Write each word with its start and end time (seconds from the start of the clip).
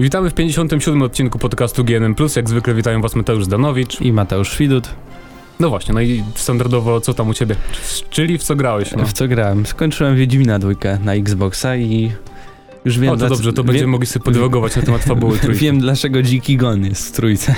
Witamy 0.00 0.30
w 0.30 0.34
57 0.34 1.02
odcinku 1.02 1.38
podcastu 1.38 1.84
GNM+. 1.84 2.14
Jak 2.36 2.48
zwykle 2.48 2.74
witają 2.74 3.02
was 3.02 3.16
Mateusz 3.16 3.44
Zdanowicz. 3.44 4.00
I 4.00 4.12
Mateusz 4.12 4.58
Widut. 4.58 4.88
No 5.60 5.68
właśnie, 5.68 5.94
no 5.94 6.00
i 6.00 6.24
standardowo 6.34 7.00
co 7.00 7.14
tam 7.14 7.28
u 7.28 7.34
ciebie? 7.34 7.56
Czyli 8.10 8.38
w 8.38 8.42
co 8.42 8.56
grałeś? 8.56 8.92
No? 8.92 9.06
W 9.06 9.12
co 9.12 9.28
grałem? 9.28 9.66
Skończyłem 9.66 10.16
Wiedźmina 10.16 10.58
dwójkę 10.58 10.98
na 11.04 11.14
Xboxa 11.14 11.76
i 11.76 12.12
już 12.84 12.98
wiem... 12.98 13.12
O, 13.12 13.16
to 13.16 13.28
dobrze, 13.28 13.52
to 13.52 13.64
będziemy 13.64 13.86
mogli 13.86 14.06
sobie 14.06 14.24
podwogować 14.24 14.76
na 14.76 14.82
temat 14.82 15.02
fabuły 15.02 15.38
trójki. 15.42 15.64
Wiem, 15.64 15.80
dlaczego 15.80 16.22
Dziki 16.22 16.56
Gon 16.56 16.84
jest 16.84 17.08
w 17.08 17.12
trójce. 17.12 17.54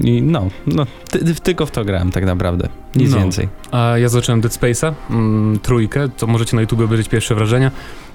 I 0.00 0.22
no, 0.22 0.48
no 0.66 0.86
ty, 1.10 1.34
tylko 1.34 1.66
w 1.66 1.70
to 1.70 1.84
grałem 1.84 2.12
tak 2.12 2.24
naprawdę. 2.24 2.68
Nic 2.96 3.10
No. 3.10 3.18
więcej. 3.18 3.48
A 3.70 3.98
ja 3.98 4.08
zacząłem 4.08 4.40
Dead 4.40 4.52
Space'a, 4.52 4.92
mm, 5.10 5.58
trójkę, 5.58 6.08
to 6.08 6.26
możecie 6.26 6.56
na 6.56 6.62
YouTube 6.62 6.80
obejrzeć 6.80 7.08
pierwsze 7.08 7.34
wrażenia. 7.34 7.70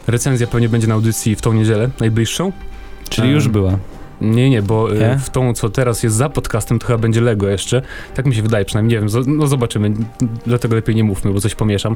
Recenzja 0.07 0.47
pewnie 0.47 0.69
będzie 0.69 0.87
na 0.87 0.93
audycji 0.93 1.35
w 1.35 1.41
tą 1.41 1.53
niedzielę, 1.53 1.89
najbliższą. 1.99 2.51
Czyli 3.15 3.31
już 3.31 3.47
była. 3.47 3.77
Nie, 4.21 4.49
nie, 4.49 4.61
bo 4.61 4.95
y, 4.95 4.99
Nie? 4.99 5.19
w 5.19 5.29
tą, 5.29 5.53
co 5.53 5.69
teraz 5.69 6.03
jest 6.03 6.15
za 6.15 6.29
podcastem, 6.29 6.79
to 6.79 6.87
chyba 6.87 6.99
będzie 6.99 7.21
Lego 7.21 7.49
jeszcze. 7.49 7.81
Tak 8.13 8.25
mi 8.25 8.35
się 8.35 8.41
wydaje, 8.41 8.65
przynajmniej 8.65 9.01
nie 9.01 9.07
wiem, 9.07 9.23
no 9.37 9.47
zobaczymy. 9.47 9.93
Dlatego 10.45 10.75
lepiej 10.75 10.95
nie 10.95 11.03
mówmy, 11.03 11.33
bo 11.33 11.41
coś 11.41 11.55
pomieszam. 11.55 11.95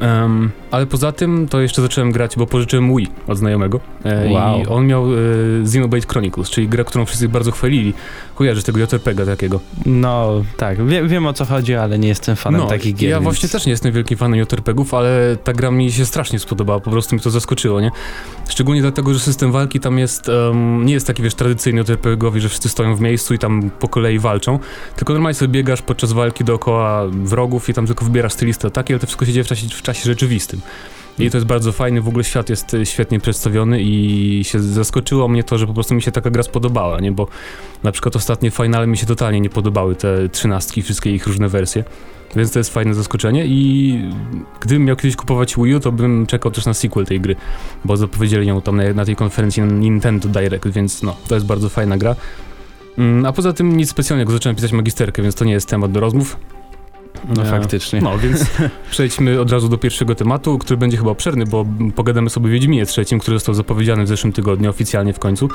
Em, 0.00 0.50
ale 0.70 0.86
poza 0.86 1.12
tym 1.12 1.48
to 1.48 1.60
jeszcze 1.60 1.82
zacząłem 1.82 2.12
grać, 2.12 2.36
bo 2.36 2.46
pożyczyłem 2.46 2.96
Wii 2.96 3.08
od 3.28 3.38
znajomego. 3.38 3.80
E, 4.04 4.30
Wow. 4.30 4.60
I 4.60 4.66
on 4.66 4.86
miał 4.86 5.06
e, 5.14 5.16
Xenoblade 5.62 6.06
Chronicles, 6.06 6.50
czyli 6.50 6.68
grę, 6.68 6.84
którą 6.84 7.04
wszyscy 7.04 7.28
bardzo 7.28 7.50
chwalili. 7.50 7.94
Kojarzysz 8.34 8.64
tego 8.64 8.78
JRPG 8.80 9.26
takiego. 9.26 9.60
No, 9.86 10.42
tak, 10.56 10.86
wie, 10.86 11.04
wiem 11.08 11.26
o 11.26 11.32
co 11.32 11.44
chodzi, 11.44 11.74
ale 11.74 11.98
nie 11.98 12.08
jestem 12.08 12.36
fanem 12.36 12.60
no, 12.60 12.66
takich 12.66 12.94
gier. 12.94 13.10
ja 13.10 13.16
więc- 13.16 13.24
właśnie 13.24 13.48
też 13.48 13.66
nie 13.66 13.70
jestem 13.70 13.92
wielkim 13.92 14.18
fanem 14.18 14.40
JRPG-ów, 14.40 14.94
ale 14.94 15.36
ta 15.44 15.52
gra 15.52 15.70
mi 15.70 15.92
się 15.92 16.06
strasznie 16.06 16.38
spodobała, 16.38 16.80
po 16.80 16.90
prostu 16.90 17.14
mi 17.16 17.20
to 17.20 17.30
zaskoczyło, 17.30 17.80
nie? 17.80 17.90
Szczególnie 18.48 18.82
dlatego, 18.82 19.14
że 19.14 19.20
system 19.20 19.52
walki 19.52 19.80
tam 19.80 19.98
jest, 19.98 20.28
em, 20.28 20.86
nie 20.86 20.92
jest 20.92 21.06
taki, 21.06 21.22
wiesz, 21.22 21.34
tradycyjny 21.34 21.80
JRPG-owy, 21.80 22.40
że 22.40 22.48
wszyscy 22.48 22.68
stoją 22.68 22.96
w 22.96 23.00
miejscu 23.00 23.34
i 23.34 23.38
tam 23.38 23.70
po 23.78 23.88
kolei 23.88 24.18
walczą, 24.18 24.58
tylko 24.96 25.12
normalnie 25.12 25.34
sobie 25.34 25.48
biegasz 25.52 25.82
podczas 25.82 26.12
walki 26.12 26.44
dookoła 26.44 27.02
wrogów 27.10 27.68
i 27.68 27.74
tam 27.74 27.86
tylko 27.86 28.04
wybierasz 28.04 28.32
stylistę 28.32 28.68
ataki, 28.68 28.92
ale 28.92 29.00
to 29.00 29.06
wszystko 29.06 29.26
się 29.26 29.32
dzieje 29.32 29.44
w 29.44 29.48
czasie, 29.48 29.68
w 29.68 29.82
czasie 29.86 30.04
rzeczywistym. 30.04 30.60
I 31.18 31.30
to 31.30 31.36
jest 31.36 31.46
bardzo 31.46 31.72
fajne, 31.72 32.00
w 32.00 32.08
ogóle 32.08 32.24
świat 32.24 32.50
jest 32.50 32.74
e, 32.74 32.86
świetnie 32.86 33.20
przedstawiony 33.20 33.82
i 33.82 34.40
się 34.44 34.60
zaskoczyło 34.60 35.28
mnie 35.28 35.44
to, 35.44 35.58
że 35.58 35.66
po 35.66 35.74
prostu 35.74 35.94
mi 35.94 36.02
się 36.02 36.12
taka 36.12 36.30
gra 36.30 36.42
spodobała, 36.42 37.00
nie? 37.00 37.12
Bo 37.12 37.28
na 37.82 37.92
przykład 37.92 38.16
ostatnie 38.16 38.50
finale 38.50 38.86
mi 38.86 38.98
się 38.98 39.06
totalnie 39.06 39.40
nie 39.40 39.50
podobały, 39.50 39.94
te 39.94 40.28
trzynastki, 40.28 40.82
wszystkie 40.82 41.10
ich 41.10 41.26
różne 41.26 41.48
wersje. 41.48 41.84
Więc 42.36 42.52
to 42.52 42.58
jest 42.58 42.74
fajne 42.74 42.94
zaskoczenie 42.94 43.46
i 43.46 44.02
gdybym 44.60 44.84
miał 44.84 44.96
kiedyś 44.96 45.16
kupować 45.16 45.56
Wii 45.56 45.74
U, 45.74 45.80
to 45.80 45.92
bym 45.92 46.26
czekał 46.26 46.52
też 46.52 46.66
na 46.66 46.74
sequel 46.74 47.06
tej 47.06 47.20
gry, 47.20 47.36
bo 47.84 47.96
zapowiedzieli 47.96 48.46
ją 48.46 48.62
tam 48.62 48.76
na, 48.76 48.92
na 48.92 49.04
tej 49.04 49.16
konferencji 49.16 49.62
Nintendo 49.62 50.28
Direct, 50.28 50.68
więc 50.68 51.02
no, 51.02 51.16
to 51.28 51.34
jest 51.34 51.46
bardzo 51.46 51.68
fajna 51.68 51.98
gra. 51.98 52.16
Mm, 52.98 53.26
A 53.26 53.32
poza 53.32 53.52
tym 53.52 53.76
nic 53.76 53.90
specjalnego, 53.90 54.32
zacząłem 54.32 54.56
pisać 54.56 54.72
magisterkę, 54.72 55.22
więc 55.22 55.34
to 55.34 55.44
nie 55.44 55.52
jest 55.52 55.68
temat 55.68 55.92
do 55.92 56.00
rozmów. 56.00 56.36
No 57.36 57.44
faktycznie. 57.44 58.00
No, 58.00 58.18
więc 58.18 58.46
przejdźmy 58.90 59.40
od 59.40 59.50
razu 59.50 59.68
do 59.68 59.78
pierwszego 59.78 60.14
tematu, 60.14 60.58
który 60.58 60.76
będzie 60.76 60.96
chyba 60.96 61.10
obszerny, 61.10 61.46
bo 61.46 61.66
pogadamy 61.94 62.30
sobie 62.30 62.46
o 62.46 62.50
Wiedźminie 62.50 62.86
trzecim, 62.86 63.18
który 63.18 63.36
został 63.36 63.54
zapowiedziany 63.54 64.04
w 64.04 64.08
zeszłym 64.08 64.32
tygodniu, 64.32 64.70
oficjalnie 64.70 65.12
w 65.12 65.18
końcu. 65.18 65.48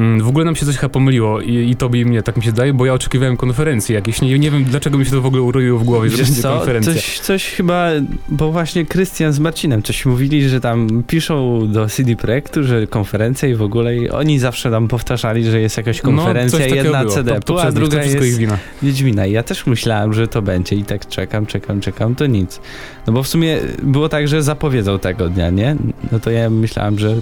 Mm, 0.00 0.20
W 0.22 0.28
ogóle 0.28 0.44
nam 0.44 0.56
się 0.56 0.66
coś 0.66 0.76
chyba 0.76 0.88
pomyliło 0.88 1.40
i, 1.40 1.70
i 1.70 1.76
tobie 1.76 2.00
i 2.00 2.04
mnie, 2.04 2.22
tak 2.22 2.36
mi 2.36 2.42
się 2.42 2.52
daje, 2.52 2.74
bo 2.74 2.86
ja 2.86 2.94
oczekiwałem 2.94 3.36
konferencji 3.36 3.94
jakiejś. 3.94 4.20
Nie, 4.20 4.38
nie 4.38 4.50
wiem, 4.50 4.64
dlaczego 4.64 4.98
mi 4.98 5.04
się 5.04 5.10
to 5.10 5.20
w 5.20 5.26
ogóle 5.26 5.42
uroiło 5.42 5.78
w 5.78 5.84
głowie, 5.84 6.10
że 6.10 6.16
Wiesz 6.16 6.26
będzie 6.26 6.42
co, 6.42 6.56
konferencja. 6.56 6.92
coś, 6.94 7.18
coś 7.18 7.44
chyba, 7.44 7.88
bo 8.28 8.52
właśnie 8.52 8.86
Krystian 8.86 9.32
z 9.32 9.38
Marcinem 9.38 9.82
coś 9.82 10.06
mówili, 10.06 10.48
że 10.48 10.60
tam 10.60 11.02
piszą 11.06 11.68
do 11.72 11.88
CD 11.88 12.16
Projektu, 12.16 12.64
że 12.64 12.86
konferencja 12.86 13.48
i 13.48 13.54
w 13.54 13.62
ogóle 13.62 13.96
i 13.96 14.10
oni 14.10 14.38
zawsze 14.38 14.70
tam 14.70 14.88
powtarzali, 14.88 15.44
że 15.44 15.60
jest 15.60 15.76
jakaś 15.76 16.00
konferencja, 16.00 16.58
no, 16.58 16.64
coś 16.64 16.70
takiego 16.70 16.76
jedna 16.88 17.00
było. 17.00 17.14
CD, 17.14 17.34
to, 17.34 17.40
to 17.40 17.62
a 17.62 17.72
druga 17.72 18.02
jest 18.02 18.24
ich 18.26 18.36
wina. 18.36 18.58
Wiedźmina 18.82 19.26
i 19.26 19.32
ja 19.32 19.42
też 19.42 19.66
myślałem, 19.66 20.12
że 20.14 20.28
to 20.28 20.42
będzie 20.42 20.76
i 20.76 20.84
tak 20.84 21.08
czekam, 21.08 21.46
czekam, 21.46 21.80
czekam, 21.80 22.14
to 22.14 22.26
nic. 22.26 22.60
No 23.06 23.12
bo 23.12 23.22
w 23.22 23.28
sumie 23.28 23.58
było 23.82 24.08
tak, 24.08 24.28
że 24.28 24.42
zapowiedzą 24.42 24.98
tego 24.98 25.28
dnia, 25.28 25.50
nie? 25.50 25.76
No 26.12 26.20
to 26.20 26.30
ja 26.30 26.50
myślałem, 26.50 26.98
że 26.98 27.16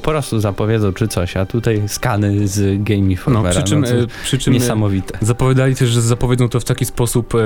po 0.00 0.10
prostu 0.10 0.40
zapowiedzą 0.40 0.92
czy 0.92 1.08
coś, 1.08 1.36
a 1.36 1.46
tutaj 1.46 1.82
skany 1.86 2.48
z 2.48 2.82
Game 2.82 3.00
No, 3.00 3.10
Informera, 3.10 3.50
przy 3.50 3.62
czym, 3.62 3.80
no, 3.80 3.88
e, 3.88 4.06
przy 4.22 4.38
czym 4.38 4.52
e, 4.52 4.54
niesamowite. 4.54 5.18
zapowiadali 5.20 5.76
też, 5.76 5.88
że 5.90 6.02
zapowiedzą 6.02 6.48
to 6.48 6.60
w 6.60 6.64
taki 6.64 6.84
sposób 6.84 7.34
e, 7.34 7.38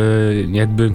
jakby 0.53 0.92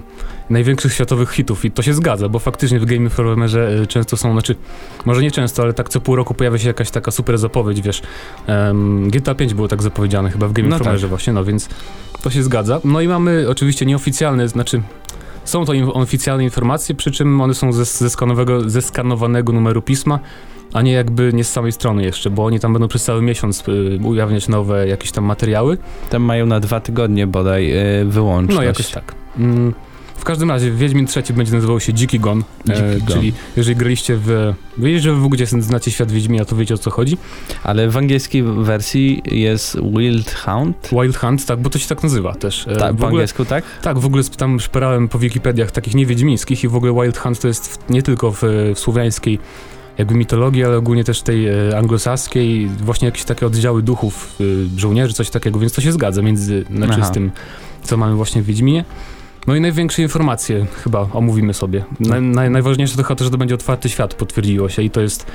największych 0.50 0.92
światowych 0.92 1.30
hitów 1.30 1.64
i 1.64 1.70
to 1.70 1.82
się 1.82 1.94
zgadza, 1.94 2.28
bo 2.28 2.38
faktycznie 2.38 2.80
w 2.80 2.84
Game 2.84 3.00
Informerze 3.00 3.86
często 3.88 4.16
są, 4.16 4.32
znaczy 4.32 4.56
może 5.04 5.22
nie 5.22 5.30
często, 5.30 5.62
ale 5.62 5.72
tak 5.72 5.88
co 5.88 6.00
pół 6.00 6.16
roku 6.16 6.34
pojawia 6.34 6.58
się 6.58 6.68
jakaś 6.68 6.90
taka 6.90 7.10
super 7.10 7.38
zapowiedź, 7.38 7.80
wiesz. 7.80 8.02
Em, 8.46 9.10
GTA 9.10 9.34
5 9.34 9.54
było 9.54 9.68
tak 9.68 9.82
zapowiedziane 9.82 10.30
chyba 10.30 10.48
w 10.48 10.52
Game 10.52 10.68
No 10.68 10.76
Informerze 10.76 11.02
tak. 11.06 11.08
właśnie, 11.08 11.32
no 11.32 11.44
więc 11.44 11.68
to 12.22 12.30
się 12.30 12.42
zgadza. 12.42 12.80
No 12.84 13.00
i 13.00 13.08
mamy 13.08 13.46
oczywiście 13.48 13.86
nieoficjalne, 13.86 14.48
znaczy 14.48 14.82
są 15.44 15.64
to 15.64 15.72
in- 15.72 15.90
oficjalne 15.94 16.44
informacje, 16.44 16.94
przy 16.94 17.10
czym 17.10 17.40
one 17.40 17.54
są 17.54 17.72
ze, 17.72 17.84
ze, 18.70 18.82
skanowanego 18.82 19.52
numeru 19.52 19.82
pisma, 19.82 20.18
a 20.72 20.82
nie 20.82 20.92
jakby 20.92 21.32
nie 21.32 21.44
z 21.44 21.52
samej 21.52 21.72
strony 21.72 22.02
jeszcze, 22.04 22.30
bo 22.30 22.44
oni 22.44 22.60
tam 22.60 22.72
będą 22.72 22.88
przez 22.88 23.04
cały 23.04 23.22
miesiąc 23.22 23.68
y, 23.68 23.98
ujawniać 24.04 24.48
nowe 24.48 24.88
jakieś 24.88 25.12
tam 25.12 25.24
materiały. 25.24 25.78
Tam 26.10 26.22
mają 26.22 26.46
na 26.46 26.60
dwa 26.60 26.80
tygodnie 26.80 27.26
bodaj 27.26 27.70
e, 27.72 28.04
wyłączność. 28.04 28.56
No 28.56 28.62
jakoś 28.62 28.90
tak. 28.90 29.14
Mm, 29.38 29.74
w 30.16 30.24
każdym 30.24 30.50
razie 30.50 30.70
Wiedźmin 30.70 31.06
trzeci 31.06 31.32
będzie 31.32 31.52
nazywał 31.52 31.80
się 31.80 31.94
Dziki 31.94 32.20
Gon, 32.20 32.44
Dziki 32.66 32.78
e, 32.80 32.98
Gon. 32.98 33.06
czyli 33.06 33.32
jeżeli 33.56 33.76
graliście 33.76 34.16
w... 34.16 34.54
Wiecie, 34.78 35.00
że 35.00 35.12
w 35.12 35.24
ogóle 35.24 35.46
znacie 35.46 35.90
świat 35.90 36.12
Wiedźmina, 36.12 36.44
to 36.44 36.56
wiecie 36.56 36.74
o 36.74 36.78
co 36.78 36.90
chodzi. 36.90 37.18
Ale 37.62 37.88
w 37.88 37.96
angielskiej 37.96 38.42
wersji 38.42 39.22
jest 39.26 39.78
Wild 39.98 40.30
Hound. 40.30 40.88
Wild 40.92 41.16
Hunt, 41.16 41.46
tak, 41.46 41.60
bo 41.60 41.70
to 41.70 41.78
się 41.78 41.88
tak 41.88 42.02
nazywa 42.02 42.34
też. 42.34 42.66
E, 42.68 42.76
Tak, 42.76 42.94
w 42.94 42.98
po 42.98 43.06
ogóle, 43.06 43.08
angielsku, 43.08 43.44
tak? 43.44 43.64
tak, 43.82 43.98
w 43.98 44.06
ogóle 44.06 44.24
tam 44.24 44.60
szperałem 44.60 45.08
po 45.08 45.18
Wikipediach 45.18 45.70
takich 45.70 45.94
niewiedźmińskich 45.94 46.64
i 46.64 46.68
w 46.68 46.76
ogóle 46.76 46.92
Wild 47.02 47.18
Hunt 47.18 47.40
to 47.40 47.48
jest 47.48 47.68
w, 47.68 47.90
nie 47.90 48.02
tylko 48.02 48.32
w, 48.32 48.42
w 48.74 48.78
słowiańskiej 48.78 49.38
jakby 49.98 50.14
mitologii, 50.14 50.64
ale 50.64 50.76
ogólnie 50.76 51.04
też 51.04 51.22
tej 51.22 51.48
e, 51.48 51.78
anglosaskiej, 51.78 52.66
właśnie 52.66 53.06
jakieś 53.06 53.24
takie 53.24 53.46
oddziały 53.46 53.82
duchów, 53.82 54.36
e, 54.40 54.44
żołnierzy, 54.80 55.14
coś 55.14 55.30
takiego, 55.30 55.58
więc 55.58 55.72
to 55.72 55.80
się 55.80 55.92
zgadza 55.92 56.22
między, 56.22 56.64
znaczy 56.76 56.94
Aha. 56.96 57.04
z 57.04 57.10
tym, 57.10 57.30
co 57.82 57.96
mamy 57.96 58.14
właśnie 58.14 58.42
w 58.42 58.44
Wiedźminie. 58.44 58.84
No 59.46 59.54
i 59.54 59.60
największe 59.60 60.02
informacje 60.02 60.66
chyba 60.84 61.08
omówimy 61.12 61.54
sobie. 61.54 61.84
Na, 62.00 62.20
naj, 62.20 62.50
najważniejsze 62.50 62.96
to 62.96 63.02
chyba 63.02 63.16
to, 63.16 63.24
że 63.24 63.30
to 63.30 63.38
będzie 63.38 63.54
otwarty 63.54 63.88
świat, 63.88 64.14
potwierdziło 64.14 64.68
się 64.68 64.82
i 64.82 64.90
to 64.90 65.00
jest 65.00 65.26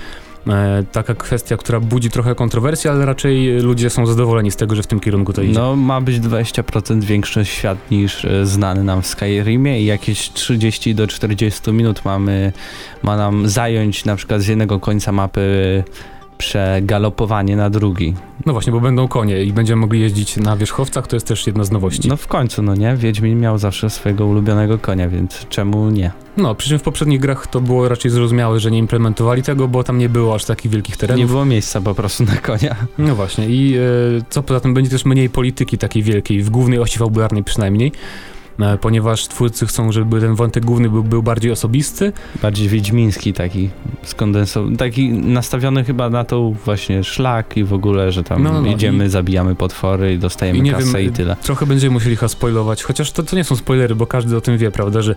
e, 0.47 0.83
taka 0.91 1.15
kwestia, 1.15 1.57
która 1.57 1.79
budzi 1.79 2.09
trochę 2.09 2.35
kontrowersji, 2.35 2.89
ale 2.89 3.05
raczej 3.05 3.61
ludzie 3.61 3.89
są 3.89 4.05
zadowoleni 4.05 4.51
z 4.51 4.55
tego, 4.55 4.75
że 4.75 4.83
w 4.83 4.87
tym 4.87 4.99
kierunku 4.99 5.33
to 5.33 5.41
idzie. 5.41 5.59
No, 5.59 5.75
ma 5.75 6.01
być 6.01 6.19
20% 6.19 7.03
większy 7.03 7.45
świat 7.45 7.91
niż 7.91 8.25
e, 8.25 8.45
znany 8.45 8.83
nam 8.83 9.01
w 9.01 9.07
Skyrimie 9.07 9.81
i 9.81 9.85
jakieś 9.85 10.29
30 10.33 10.95
do 10.95 11.07
40 11.07 11.71
minut 11.71 12.05
mamy, 12.05 12.53
ma 13.03 13.17
nam 13.17 13.49
zająć 13.49 14.05
na 14.05 14.15
przykład 14.15 14.41
z 14.41 14.47
jednego 14.47 14.79
końca 14.79 15.11
mapy 15.11 15.83
przegalopowanie 16.39 17.55
na 17.55 17.69
drugi. 17.69 18.13
No 18.45 18.53
właśnie, 18.53 18.73
bo 18.73 18.79
będą 18.79 19.07
konie 19.07 19.43
i 19.43 19.53
będziemy 19.53 19.81
mogli 19.81 19.99
jeździć 20.01 20.37
na 20.37 20.57
wierzchowcach, 20.57 21.07
to 21.07 21.15
jest 21.15 21.27
też 21.27 21.47
jedna 21.47 21.63
z 21.63 21.71
nowości. 21.71 22.09
No 22.09 22.17
w 22.17 22.27
końcu, 22.27 22.61
no 22.61 22.75
nie? 22.75 22.95
Wiedźmin 22.95 23.39
miał 23.39 23.57
zawsze 23.57 23.89
swojego 23.89 24.25
ulubionego 24.25 24.77
konia, 24.77 25.09
więc 25.09 25.47
czemu 25.49 25.89
nie? 25.89 26.11
No, 26.37 26.55
przy 26.55 26.69
czym 26.69 26.79
w 26.79 26.81
poprzednich 26.81 27.19
grach 27.19 27.47
to 27.47 27.61
było 27.61 27.89
raczej 27.89 28.11
zrozumiałe, 28.11 28.59
że 28.59 28.71
nie 28.71 28.77
implementowali 28.77 29.43
tego, 29.43 29.67
bo 29.67 29.83
tam 29.83 29.97
nie 29.97 30.09
było 30.09 30.35
aż 30.35 30.45
takich 30.45 30.71
wielkich 30.71 30.97
terenów. 30.97 31.19
Nie 31.19 31.27
było 31.27 31.45
miejsca 31.45 31.81
po 31.81 31.95
prostu 31.95 32.23
na 32.23 32.35
konia. 32.35 32.75
No 32.97 33.15
właśnie 33.15 33.49
i 33.49 33.77
e, 33.77 33.81
co 34.29 34.43
poza 34.43 34.59
tym 34.59 34.73
będzie 34.73 34.89
też 34.89 35.05
mniej 35.05 35.29
polityki 35.29 35.77
takiej 35.77 36.03
wielkiej, 36.03 36.43
w 36.43 36.49
głównej 36.49 36.79
osi 36.79 36.99
fabularnej 36.99 37.43
przynajmniej, 37.43 37.91
ponieważ 38.81 39.27
twórcy 39.27 39.65
chcą, 39.67 39.91
żeby 39.91 40.21
ten 40.21 40.35
wątek 40.35 40.65
główny 40.65 40.89
był, 40.89 41.03
był 41.03 41.23
bardziej 41.23 41.51
osobisty. 41.51 42.13
Bardziej 42.41 42.67
wiedźmiński 42.67 43.33
taki 43.33 43.69
skondensowany, 44.03 44.77
taki 44.77 45.09
nastawiony 45.09 45.83
chyba 45.83 46.09
na 46.09 46.23
tą 46.23 46.55
właśnie 46.65 47.03
szlak 47.03 47.57
i 47.57 47.63
w 47.63 47.73
ogóle, 47.73 48.11
że 48.11 48.23
tam 48.23 48.43
No, 48.43 48.53
no, 48.53 48.61
no. 48.61 48.67
idziemy, 48.67 49.09
zabijamy 49.09 49.55
potwory 49.55 50.13
i 50.13 50.17
dostajemy 50.17 50.67
I 50.67 50.71
kasę 50.71 50.97
wiem, 50.97 51.09
i 51.09 51.11
tyle. 51.11 51.35
Trochę 51.35 51.65
będziemy 51.65 51.93
musieli 51.93 52.15
chyba 52.15 52.29
spoilować, 52.29 52.83
chociaż 52.83 53.11
to, 53.11 53.23
to 53.23 53.35
nie 53.35 53.43
są 53.43 53.55
spoilery, 53.55 53.95
bo 53.95 54.07
każdy 54.07 54.37
o 54.37 54.41
tym 54.41 54.57
wie, 54.57 54.71
prawda, 54.71 55.01
że 55.01 55.15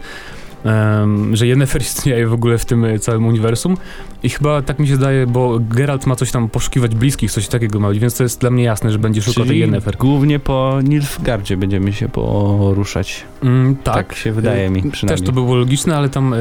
em, 0.64 1.36
że 1.36 1.46
Yennefer 1.46 1.82
istnieje 1.82 2.26
w 2.26 2.32
ogóle 2.32 2.58
w 2.58 2.64
tym 2.64 2.84
e, 2.84 2.98
całym 2.98 3.26
uniwersum 3.26 3.76
i 4.22 4.28
chyba 4.30 4.62
tak 4.62 4.78
mi 4.78 4.88
się 4.88 4.96
zdaje, 4.96 5.26
bo 5.26 5.58
Geralt 5.60 6.06
ma 6.06 6.16
coś 6.16 6.30
tam 6.30 6.48
poszukiwać 6.48 6.94
bliskich, 6.94 7.30
coś 7.32 7.48
takiego 7.48 7.80
ma 7.80 7.88
być, 7.88 7.98
więc 7.98 8.16
to 8.16 8.22
jest 8.22 8.40
dla 8.40 8.50
mnie 8.50 8.64
jasne, 8.64 8.92
że 8.92 8.98
będzie 8.98 9.22
szukał 9.22 9.44
tej 9.46 9.58
Yennefer. 9.58 9.96
głównie 9.96 10.38
po 10.38 10.78
Nilfgardzie 10.84 11.56
będziemy 11.56 11.92
się 11.92 12.08
poruszać. 12.08 13.24
Mm, 13.42 13.76
Tak, 13.76 14.14
się 14.14 14.32
wydaje 14.32 14.70
mi 14.70 14.78
E, 14.78 14.90
przynajmniej. 14.90 15.18
Też 15.18 15.26
to 15.26 15.32
było 15.32 15.54
logiczne, 15.56 15.96
ale 15.96 16.08
tam 16.08 16.34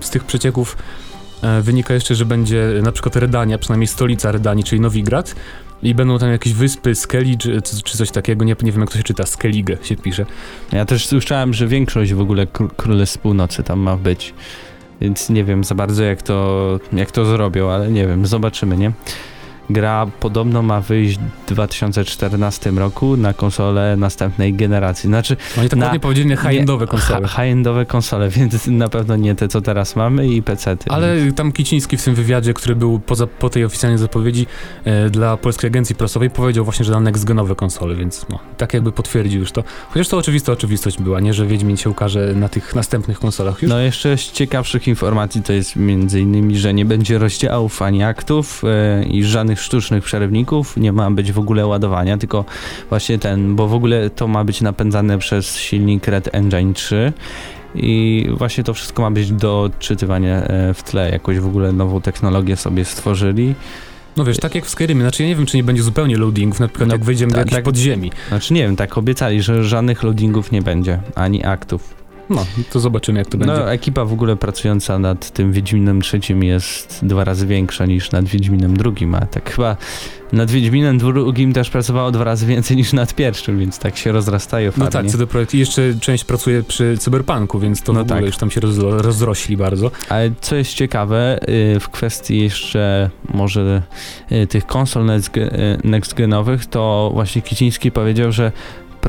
z 0.00 0.10
tych 0.10 0.24
przecieków 0.24 0.76
e, 1.42 1.62
wynika 1.62 1.94
jeszcze, 1.94 2.14
że 2.14 2.24
będzie 2.24 2.68
na 2.82 2.92
przykład 2.92 3.16
Redania, 3.16 3.58
przynajmniej 3.58 3.86
stolica 3.88 4.32
Redanii, 4.32 4.64
czyli 4.64 4.80
Nowigrad 4.80 5.34
i 5.82 5.94
będą 5.94 6.18
tam 6.18 6.30
jakieś 6.30 6.52
wyspy, 6.52 6.94
Skellig 6.94 7.40
czy, 7.40 7.62
czy 7.62 7.98
coś 7.98 8.10
takiego, 8.10 8.44
nie, 8.44 8.56
nie 8.62 8.72
wiem 8.72 8.80
jak 8.80 8.90
to 8.90 8.96
się 8.98 9.04
czyta, 9.04 9.26
Skellige 9.26 9.76
się 9.82 9.96
pisze. 9.96 10.26
Ja 10.72 10.84
też 10.84 11.06
słyszałem, 11.06 11.54
że 11.54 11.66
większość 11.66 12.14
w 12.14 12.20
ogóle 12.20 12.46
kró- 12.46 12.70
Królestw 12.76 13.18
Północy 13.18 13.62
tam 13.62 13.78
ma 13.80 13.96
być. 13.96 14.34
Więc 15.00 15.30
nie 15.30 15.44
wiem 15.44 15.64
za 15.64 15.74
bardzo 15.74 16.04
jak 16.04 16.22
to, 16.22 16.80
jak 16.92 17.10
to 17.10 17.24
zrobią, 17.24 17.70
ale 17.70 17.90
nie 17.90 18.06
wiem, 18.06 18.26
zobaczymy, 18.26 18.76
nie? 18.76 18.92
Gra 19.70 20.06
podobno 20.20 20.62
ma 20.62 20.80
wyjść 20.80 21.18
w 21.18 21.48
2014 21.48 22.70
roku 22.70 23.16
na 23.16 23.32
konsole 23.32 23.96
następnej 23.96 24.54
generacji. 24.54 25.08
Znaczy, 25.08 25.36
Oni 25.58 25.68
tak 25.68 25.78
na- 25.78 25.86
ładnie 25.86 26.00
powiedzieli 26.00 26.36
high-endowe 26.36 26.86
konsole. 26.86 27.28
high-endowe 27.28 27.86
konsole, 27.86 28.28
więc 28.36 28.66
na 28.66 28.88
pewno 28.88 29.16
nie 29.16 29.34
te, 29.34 29.48
co 29.48 29.60
teraz 29.60 29.96
mamy 29.96 30.28
i 30.28 30.42
PC-ty. 30.42 30.90
Ale 30.90 31.32
tam 31.32 31.52
Kiciński 31.52 31.96
w 31.96 32.04
tym 32.04 32.14
wywiadzie, 32.14 32.54
który 32.54 32.76
był 32.76 32.98
poza, 33.00 33.26
po 33.26 33.50
tej 33.50 33.64
oficjalnej 33.64 33.98
zapowiedzi 33.98 34.46
e, 34.84 35.10
dla 35.10 35.36
Polskiej 35.36 35.68
Agencji 35.68 35.94
Prasowej, 35.94 36.30
powiedział 36.30 36.64
właśnie, 36.64 36.84
że 36.84 36.92
na 37.00 37.10
next-genowe 37.10 37.54
konsole, 37.56 37.94
więc 37.94 38.26
no, 38.28 38.38
tak 38.56 38.74
jakby 38.74 38.92
potwierdził 38.92 39.40
już 39.40 39.52
to. 39.52 39.64
Chociaż 39.90 40.08
to 40.08 40.18
oczywista 40.18 40.52
oczywistość 40.52 40.98
była, 40.98 41.20
nie, 41.20 41.34
że 41.34 41.46
Wiedźmin 41.46 41.76
się 41.76 41.90
ukaże 41.90 42.32
na 42.34 42.48
tych 42.48 42.74
następnych 42.74 43.18
konsolach 43.18 43.62
już. 43.62 43.70
No 43.70 43.78
jeszcze 43.80 44.16
z 44.16 44.32
ciekawszych 44.32 44.88
informacji 44.88 45.42
to 45.42 45.52
jest 45.52 45.76
między 45.76 46.20
innymi, 46.20 46.58
że 46.58 46.74
nie 46.74 46.84
będzie 46.84 47.18
rozdziałów 47.18 47.82
ani 47.82 48.02
aktów 48.02 48.62
e, 48.64 49.04
i 49.04 49.24
żadnych 49.24 49.57
sztucznych 49.60 50.04
przerywników, 50.04 50.76
nie 50.76 50.92
ma 50.92 51.10
być 51.10 51.32
w 51.32 51.38
ogóle 51.38 51.66
ładowania, 51.66 52.18
tylko 52.18 52.44
właśnie 52.88 53.18
ten, 53.18 53.56
bo 53.56 53.68
w 53.68 53.74
ogóle 53.74 54.10
to 54.10 54.28
ma 54.28 54.44
być 54.44 54.60
napędzane 54.60 55.18
przez 55.18 55.56
silnik 55.56 56.06
Red 56.06 56.28
Engine 56.34 56.74
3 56.74 57.12
i 57.74 58.26
właśnie 58.36 58.64
to 58.64 58.74
wszystko 58.74 59.02
ma 59.02 59.10
być 59.10 59.32
do 59.32 59.62
odczytywania 59.62 60.42
e, 60.42 60.74
w 60.74 60.82
tle, 60.82 61.10
jakoś 61.10 61.38
w 61.38 61.46
ogóle 61.46 61.72
nową 61.72 62.00
technologię 62.00 62.56
sobie 62.56 62.84
stworzyli. 62.84 63.54
No 64.16 64.24
wiesz, 64.24 64.38
tak 64.38 64.54
jak 64.54 64.64
w 64.64 64.70
Skyrimie, 64.70 65.00
znaczy 65.00 65.22
ja 65.22 65.28
nie 65.28 65.36
wiem, 65.36 65.46
czy 65.46 65.56
nie 65.56 65.64
będzie 65.64 65.82
zupełnie 65.82 66.16
loadingów, 66.16 66.60
na 66.60 66.68
przykład 66.68 66.88
No, 66.88 66.94
jak 66.94 67.04
wejdziemy 67.04 67.30
do 67.30 67.36
tak, 67.36 67.46
jakiejś 67.46 67.56
tak. 67.56 67.64
podziemi. 67.64 68.12
Znaczy 68.28 68.54
nie 68.54 68.62
wiem, 68.62 68.76
tak 68.76 68.98
obiecali, 68.98 69.42
że 69.42 69.64
żadnych 69.64 70.02
loadingów 70.02 70.52
nie 70.52 70.62
będzie, 70.62 71.00
ani 71.14 71.44
aktów. 71.44 71.97
No, 72.30 72.46
to 72.72 72.80
zobaczymy, 72.80 73.18
jak 73.18 73.28
to 73.28 73.38
będzie. 73.38 73.54
No, 73.54 73.72
ekipa 73.72 74.04
w 74.04 74.12
ogóle 74.12 74.36
pracująca 74.36 74.98
nad 74.98 75.30
tym 75.30 75.52
Wiedźminem 75.52 76.00
trzecim 76.00 76.44
jest 76.44 77.00
dwa 77.02 77.24
razy 77.24 77.46
większa 77.46 77.86
niż 77.86 78.10
nad 78.12 78.24
Wiedźminem 78.24 78.76
drugim, 78.76 79.14
a 79.14 79.20
tak 79.26 79.50
chyba 79.54 79.76
nad 80.32 80.50
Wiedźminem 80.50 80.98
drugim 80.98 81.52
też 81.52 81.70
pracowało 81.70 82.10
dwa 82.10 82.24
razy 82.24 82.46
więcej 82.46 82.76
niż 82.76 82.92
nad 82.92 83.14
pierwszym, 83.14 83.58
więc 83.58 83.78
tak 83.78 83.96
się 83.96 84.12
rozrastają 84.12 84.66
No 84.76 84.84
farnie. 84.84 84.90
tak, 84.90 85.06
CD 85.06 85.26
Projekt 85.26 85.54
i 85.54 85.58
jeszcze 85.58 85.94
część 86.00 86.24
pracuje 86.24 86.62
przy 86.62 86.98
Cyberpunku, 86.98 87.58
więc 87.58 87.82
to 87.82 87.92
No 87.92 87.98
w 87.98 88.02
ogóle 88.02 88.16
tak. 88.20 88.26
już 88.26 88.36
tam 88.36 88.50
się 88.50 88.60
rozro 88.60 89.02
rozrośli 89.02 89.56
bardzo. 89.56 89.90
Ale 90.08 90.30
co 90.40 90.56
jest 90.56 90.74
ciekawe, 90.74 91.38
y, 91.76 91.80
w 91.80 91.88
kwestii 91.88 92.38
jeszcze 92.38 93.10
może 93.34 93.82
y, 94.32 94.46
tych 94.46 94.66
konsol 94.66 95.06
next- 95.06 95.36
y, 95.38 95.78
next-genowych, 95.84 96.66
to 96.66 97.10
właśnie 97.14 97.42
Kiciński 97.42 97.90
powiedział, 97.92 98.32
że 98.32 98.52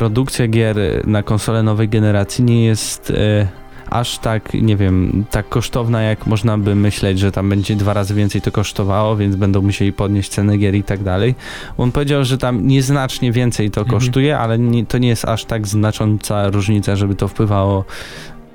produkcja 0.04 0.48
gier 0.48 0.78
na 1.08 1.24
konsole 1.24 1.64
nowej 1.64 1.90
generacji 1.90 2.44
nie 2.44 2.66
jest 2.66 3.10
y, 3.10 3.48
aż 3.90 4.18
tak, 4.20 4.54
nie 4.54 4.76
wiem, 4.78 5.26
tak 5.32 5.50
kosztowna, 5.50 6.02
jak 6.02 6.28
można 6.28 6.58
by 6.58 6.76
myśleć, 6.76 7.20
że 7.20 7.32
tam 7.32 7.50
będzie 7.50 7.76
dwa 7.76 7.94
razy 7.94 8.14
więcej 8.14 8.42
to 8.42 8.52
kosztowało, 8.52 9.16
więc 9.18 9.36
będą 9.36 9.62
musieli 9.62 9.94
podnieść 9.94 10.30
cenę 10.30 10.58
gier 10.58 10.76
i 10.76 10.84
tak 10.84 11.04
dalej. 11.04 11.36
On 11.78 11.92
powiedział, 11.92 12.24
że 12.24 12.38
tam 12.38 12.68
nieznacznie 12.68 13.32
więcej 13.32 13.72
to 13.72 13.82
Mhm. 13.82 14.00
kosztuje, 14.00 14.38
ale 14.38 14.60
nie, 14.60 14.86
to 14.86 14.98
nie 14.98 15.08
jest 15.08 15.26
aż 15.26 15.46
tak 15.46 15.68
znacząca 15.68 16.50
różnica, 16.50 16.96
żeby 16.96 17.16
to 17.16 17.28
wpływało 17.28 17.86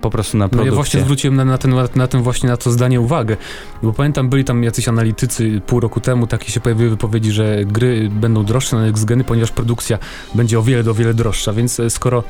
po 0.05 0.11
prostu 0.11 0.39
na 0.39 0.45
No 0.45 0.49
produkcję. 0.49 0.71
ja 0.71 0.77
właśnie 0.77 1.01
zwróciłem 1.01 1.37
na, 1.37 1.45
na, 1.45 1.59
ten, 1.59 1.75
na 1.95 2.07
ten 2.09 2.23
właśnie 2.23 2.49
na 2.49 2.57
to 2.57 2.71
zdanie 2.71 3.01
uwagę, 3.01 3.37
bo 3.83 3.93
pamiętam, 3.93 4.29
byli 4.29 4.45
tam 4.45 4.63
jacyś 4.65 4.89
analitycy 4.89 5.61
pół 5.67 5.81
roku 5.81 6.01
temu, 6.01 6.27
takie 6.27 6.53
się 6.53 6.61
pojawiły 6.61 6.91
wypowiedzi, 6.91 7.33
że 7.33 7.65
gry 7.65 8.09
będą 8.13 8.45
droższe 8.45 8.77
na 8.77 8.83
next 8.83 9.05
geny, 9.05 9.25
ponieważ 9.25 9.51
produkcja 9.51 9.99
będzie 10.35 10.59
o 10.59 10.63
wiele, 10.63 10.91
o 10.91 10.95
wiele 10.95 11.15
droższa, 11.15 11.53
więc 11.53 11.81
e, 11.81 11.91
skoro 11.91 12.23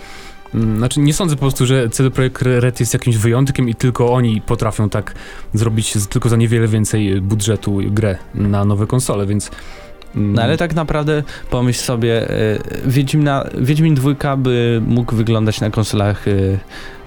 mm, 0.54 0.76
znaczy 0.78 1.00
nie 1.00 1.14
sądzę 1.14 1.36
po 1.36 1.40
prostu, 1.40 1.66
że 1.66 1.90
CD 1.90 2.10
Projekt 2.10 2.42
Red 2.42 2.80
jest 2.80 2.94
jakimś 2.94 3.16
wyjątkiem 3.16 3.68
i 3.68 3.74
tylko 3.74 4.12
oni 4.12 4.40
potrafią 4.40 4.88
tak 4.88 5.14
zrobić 5.54 5.92
tylko 6.10 6.28
za 6.28 6.36
niewiele 6.36 6.68
więcej 6.68 7.20
budżetu 7.20 7.78
grę 7.90 8.18
na 8.34 8.64
nowe 8.64 8.86
konsole, 8.86 9.26
więc 9.26 9.50
No 10.16 10.43
ale 10.43 10.56
tak 10.56 10.75
naprawdę 10.75 11.22
pomyśl 11.50 11.81
sobie, 11.81 12.31
y, 12.31 12.61
Wiedźmina, 12.87 13.44
Wiedźmin 13.58 13.94
2 13.94 14.37
by 14.37 14.82
mógł 14.87 15.16
wyglądać 15.16 15.61
na 15.61 15.70
konsolach 15.70 16.28
y, 16.28 16.58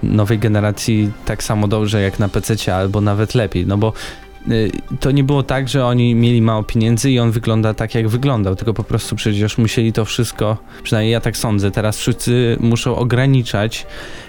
nowej 0.02 0.38
generacji 0.38 1.10
tak 1.24 1.42
samo 1.42 1.68
dobrze 1.68 2.02
jak 2.02 2.18
na 2.18 2.28
PC 2.28 2.74
albo 2.74 3.00
nawet 3.00 3.34
lepiej, 3.34 3.66
no 3.66 3.78
bo 3.78 3.92
y, 4.50 4.70
to 5.00 5.10
nie 5.10 5.24
było 5.24 5.42
tak, 5.42 5.68
że 5.68 5.86
oni 5.86 6.14
mieli 6.14 6.42
mało 6.42 6.62
pieniędzy 6.62 7.10
i 7.10 7.18
on 7.18 7.30
wygląda 7.30 7.74
tak 7.74 7.94
jak 7.94 8.08
wyglądał, 8.08 8.56
tylko 8.56 8.74
po 8.74 8.84
prostu 8.84 9.16
przecież 9.16 9.58
musieli 9.58 9.92
to 9.92 10.04
wszystko, 10.04 10.56
przynajmniej 10.82 11.12
ja 11.12 11.20
tak 11.20 11.36
sądzę, 11.36 11.70
teraz 11.70 11.98
wszyscy 11.98 12.56
muszą 12.60 12.96
ograniczać 12.96 13.86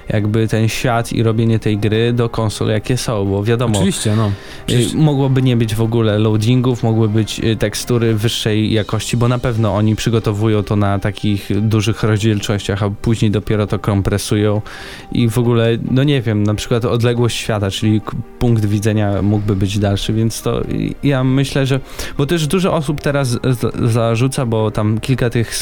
jakby 0.10 0.48
ten 0.48 0.68
świat 0.70 1.14
i 1.14 1.24
robienie 1.24 1.60
tej 1.60 1.78
gry 1.78 2.14
do 2.14 2.30
konsol 2.30 2.68
jakie 2.70 2.98
są, 2.98 3.26
bo 3.26 3.44
wiadomo, 3.44 3.78
Oczywiście, 3.78 4.16
no. 4.16 4.32
Przecież- 4.68 4.94
Y, 4.94 4.98
Mogłoby 4.98 5.42
nie 5.42 5.58
być 5.58 5.76
w 5.76 5.82
ogóle 5.82 6.20
loadingów, 6.20 6.84
mogły 6.84 7.10
być 7.10 7.40
y, 7.40 7.56
tekstury 7.56 8.16
wyższej 8.16 8.74
jakości, 8.74 9.18
bo 9.18 9.28
na 9.28 9.40
pewno 9.40 9.76
oni 9.76 9.96
przygotowują 9.96 10.64
to 10.64 10.76
na 10.76 11.00
takich 11.00 11.50
dużych 11.62 12.04
rozdzielczościach, 12.04 12.84
a 12.84 12.90
później 12.90 13.32
dopiero 13.32 13.68
to 13.68 13.80
kompresują 13.80 14.62
i 15.12 15.30
w 15.30 15.38
ogóle, 15.38 15.78
no 15.92 16.04
nie 16.04 16.22
wiem, 16.22 16.44
na 16.44 16.54
przykład 16.56 16.86
odległość 16.86 17.38
świata, 17.38 17.72
czyli 17.72 18.02
punkt 18.40 18.66
widzenia 18.66 19.22
mógłby 19.22 19.56
być 19.56 19.80
dalszy, 19.80 20.14
więc 20.14 20.42
to 20.42 20.62
ja 21.04 21.24
myślę, 21.24 21.66
że, 21.66 21.80
bo 22.18 22.26
też 22.26 22.48
dużo 22.48 22.74
osób 22.74 23.02
teraz 23.02 23.38
zarzuca, 23.86 24.46
bo 24.46 24.72
tam 24.72 25.00
kilka 25.00 25.30
tych 25.30 25.56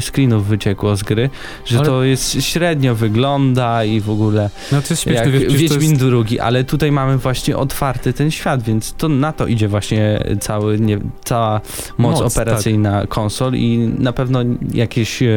screenów 0.00 0.46
wyciekło 0.46 0.96
z 0.96 1.02
gry, 1.02 1.30
że 1.64 1.76
Ale- 1.78 1.86
to 1.86 2.04
jest 2.04 2.44
średnio 2.44 2.94
wygląda 2.94 3.81
i 3.84 4.00
w 4.00 4.10
ogóle 4.10 4.50
No 4.72 4.82
to 4.82 4.86
jest 4.90 5.02
śmieszne, 5.02 5.24
jak 5.24 5.30
wiesz, 5.30 5.54
Wiedźmin 5.54 5.90
jest... 5.90 6.02
drugi, 6.02 6.40
ale 6.40 6.64
tutaj 6.64 6.92
mamy 6.92 7.18
właśnie 7.18 7.56
otwarty 7.56 8.12
ten 8.12 8.30
świat, 8.30 8.62
więc 8.62 8.94
to 8.94 9.08
na 9.08 9.32
to 9.32 9.46
idzie 9.46 9.68
właśnie 9.68 10.24
cały, 10.40 10.80
nie, 10.80 10.98
cała 11.24 11.60
moc, 11.98 12.20
Moc, 12.20 12.32
operacyjna 12.32 13.06
konsol 13.06 13.54
i 13.54 13.78
na 13.98 14.12
pewno 14.12 14.40
jakieś 14.74 15.22
e, 15.22 15.28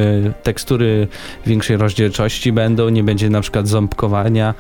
tekstury 0.44 1.08
większej 1.46 1.78
rozdzielczości 1.78 2.52
będą, 2.52 2.90
nie 2.90 3.04
będzie 3.04 3.30
na 3.30 3.42
przykład 3.42 3.68
ząbkowania 3.68 4.54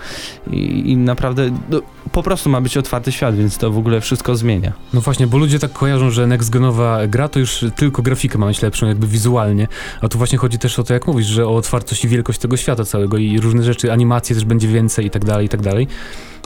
i, 0.51 0.91
i 0.91 0.97
naprawdę 0.97 1.51
no, 1.69 1.81
po 2.11 2.23
prostu 2.23 2.49
ma 2.49 2.61
być 2.61 2.77
otwarty 2.77 3.11
świat, 3.11 3.35
więc 3.35 3.57
to 3.57 3.71
w 3.71 3.77
ogóle 3.77 4.01
wszystko 4.01 4.35
zmienia. 4.35 4.73
No 4.93 5.01
właśnie, 5.01 5.27
bo 5.27 5.37
ludzie 5.37 5.59
tak 5.59 5.73
kojarzą, 5.73 6.11
że 6.11 6.27
next-genowa 6.27 7.07
gra 7.07 7.27
to 7.27 7.39
już 7.39 7.65
tylko 7.75 8.01
grafikę 8.01 8.37
ma 8.37 8.47
mieć 8.47 8.61
lepszą, 8.61 8.87
jakby 8.87 9.07
wizualnie, 9.07 9.67
a 10.01 10.07
tu 10.07 10.17
właśnie 10.17 10.37
chodzi 10.37 10.59
też 10.59 10.79
o 10.79 10.83
to, 10.83 10.93
jak 10.93 11.07
mówisz, 11.07 11.27
że 11.27 11.47
o 11.47 11.55
otwartość 11.55 12.05
i 12.05 12.07
wielkość 12.07 12.39
tego 12.39 12.57
świata 12.57 12.83
całego 12.85 13.17
i 13.17 13.39
różne 13.39 13.63
rzeczy, 13.63 13.74
animacje 13.83 14.35
też 14.35 14.45
będzie 14.45 14.67
więcej 14.67 15.05
i 15.05 15.09
tak 15.09 15.25
dalej, 15.25 15.45
i 15.45 15.49
tak 15.49 15.61
dalej. 15.61 15.87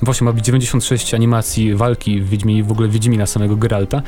Właśnie 0.01 0.25
ma 0.25 0.33
być 0.33 0.45
96 0.45 1.13
animacji 1.13 1.75
walki 1.75 2.21
w 2.21 2.29
Wiedźminie, 2.29 2.63
w 2.63 2.71
ogóle 2.71 2.89
Wiedźmina 2.89 3.25
samego 3.25 3.55
Geralta, 3.55 4.01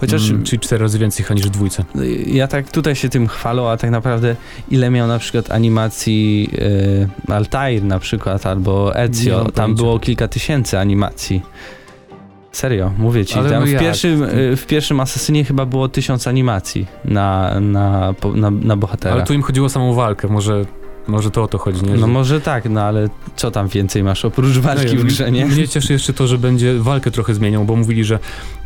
Chociaż 0.00 0.30
mm, 0.30 0.44
czyli 0.44 0.60
cztery 0.60 0.82
razy 0.82 0.98
więcej 0.98 1.24
chyba 1.24 1.34
niż 1.34 1.46
w 1.46 1.50
dwójce. 1.50 1.84
ja 2.26 2.48
tak 2.48 2.70
tutaj 2.70 2.96
się 2.96 3.08
tym 3.08 3.28
chwalę, 3.28 3.62
a 3.62 3.76
tak 3.76 3.90
naprawdę 3.90 4.36
ile 4.70 4.90
miał 4.90 5.08
na 5.08 5.18
przykład 5.18 5.50
animacji 5.50 6.50
e, 7.28 7.34
Altair 7.34 7.84
na 7.84 7.98
przykład 7.98 8.46
albo 8.46 8.96
Ezio, 8.96 9.44
tam 9.44 9.52
pojęcia. 9.54 9.82
było 9.82 9.98
kilka 9.98 10.28
tysięcy 10.28 10.78
animacji. 10.78 11.42
Serio, 12.52 12.92
mówię 12.98 13.24
ci, 13.24 13.36
no 13.36 13.62
w, 13.62 13.68
jak? 13.68 13.82
pierwszym, 13.82 14.22
e, 14.22 14.56
w 14.56 14.66
pierwszym 14.66 15.00
Asasynie 15.00 15.44
chyba 15.44 15.66
było 15.66 15.88
tysiąc 15.88 16.26
animacji 16.26 16.86
na, 17.04 17.60
na, 17.60 18.14
na, 18.34 18.50
na 18.50 18.76
bohatera. 18.76 19.14
Ale 19.14 19.24
tu 19.24 19.34
im 19.34 19.42
chodziło 19.42 19.66
o 19.66 19.70
samą 19.70 19.94
walkę, 19.94 20.28
może, 20.28 20.64
może 21.08 21.30
to 21.30 21.42
o 21.42 21.48
to 21.48 21.58
chodzi, 21.58 21.82
nie? 21.84 21.92
No 21.94 21.98
Że- 21.98 22.06
może 22.06 22.40
tak, 22.40 22.70
no 22.70 22.80
ale 22.82 23.08
co 23.36 23.50
tam 23.50 23.68
więcej 23.68 24.04
masz 24.04 24.24
oprócz 24.24 24.58
walki 24.58 24.94
No 24.96 25.00
w 25.00 25.04
grze, 25.04 25.30
nie? 25.32 25.46
Mnie 25.46 25.68
cieszy 25.68 25.92
jeszcze 25.92 26.12
to, 26.12 26.26
że 26.26 26.38
będzie 26.38 26.78
walkę 26.78 27.10
trochę 27.10 27.34
zmienią, 27.34 27.66
bo 27.66 27.76
mówili, 27.76 28.04
że 28.04 28.18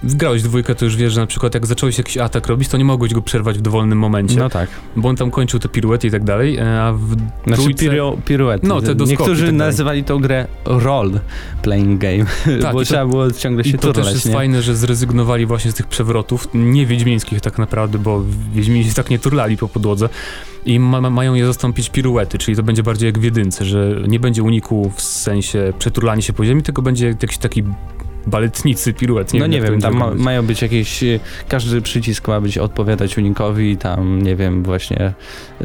grałeś 0.04 0.42
dwójkę, 0.42 0.74
to 0.74 0.84
już 0.84 0.96
wiesz, 0.96 1.12
że 1.12 1.20
na 1.20 1.26
przykład 1.26 1.54
jak 1.54 1.66
zacząłeś 1.66 1.98
jakiś 1.98 2.16
atak 2.18 2.46
robić, 2.46 2.68
to 2.68 2.76
nie 2.76 2.84
mogłeś 2.84 3.14
go 3.14 3.22
przerwać 3.22 3.58
w 3.58 3.60
dowolnym 3.60 3.98
momencie, 3.98 4.36
No 4.38 4.48
tak. 4.50 4.68
bo 4.96 5.08
on 5.08 5.16
tam 5.16 5.30
kończył 5.30 5.60
te 5.60 5.68
piruety 5.68 6.06
i 6.06 6.10
tak 6.10 6.24
dalej, 6.24 6.56
e, 6.56 6.82
a 6.82 6.92
w 6.92 7.16
Znaczy 7.46 7.62
trójce... 7.62 7.84
piru, 7.90 8.18
piruety. 8.24 8.66
No, 8.66 8.80
te 8.82 8.94
Niektórzy 8.94 9.46
tak 9.46 9.54
nazywali 9.54 10.04
tą 10.04 10.18
grę 10.20 10.46
role 10.64 11.20
playing 11.62 12.00
game, 12.00 12.24
Tak, 12.62 12.72
bo 12.72 12.78
to- 12.78 12.84
trzeba 12.84 13.06
było 13.06 13.30
ciągle 13.30 13.64
się 13.64 13.70
I 13.70 13.78
to 13.78 13.92
też 13.92 14.12
jest 14.12 14.26
nie? 14.26 14.32
fajne, 14.32 14.62
że 14.62 14.76
zrezygnowali 14.76 15.46
właśnie 15.46 15.70
z 15.72 15.74
tych 15.74 15.86
przewrotów, 15.86 16.48
nie 16.54 16.86
wiedźmińskich 16.86 17.40
tak 17.40 17.58
naprawdę, 17.58 17.98
bo 17.98 18.22
wiedźmini 18.54 18.84
się 18.84 18.94
tak 18.94 19.10
nie 19.10 19.18
turlali 19.18 19.56
po 19.56 19.68
podłodze 19.68 20.08
i 20.66 20.80
ma, 20.80 21.00
ma, 21.00 21.10
mają 21.10 21.34
je 21.34 21.46
zastąpić 21.46 21.90
piruety, 21.90 22.38
czyli 22.38 22.56
to 22.56 22.62
będzie 22.62 22.82
bardziej 22.82 23.06
jak 23.06 23.18
w 23.18 23.22
jedynce, 23.22 23.64
że 23.64 23.96
nie 24.08 24.20
będzie 24.20 24.42
uniku 24.42 24.92
w 24.96 25.02
sensie 25.02 25.72
przeturlania 25.78 26.22
się 26.22 26.32
po 26.32 26.44
ziemi, 26.44 26.62
tylko 26.62 26.82
będzie 26.82 27.06
jakiś 27.06 27.38
taki 27.38 27.62
baletnicy 28.26 28.92
piruet. 28.92 29.32
Nie 29.32 29.40
no 29.40 29.44
wiem, 29.44 29.52
nie 29.52 29.62
wiem, 29.62 29.80
tam 29.80 29.94
ma, 29.94 30.14
mają 30.14 30.46
być 30.46 30.62
jakieś, 30.62 31.04
każdy 31.48 31.82
przycisk 31.82 32.28
ma 32.28 32.40
być 32.40 32.58
odpowiadać 32.58 33.18
unikowi, 33.18 33.76
tam 33.76 34.22
nie 34.22 34.36
wiem, 34.36 34.62
właśnie 34.62 35.12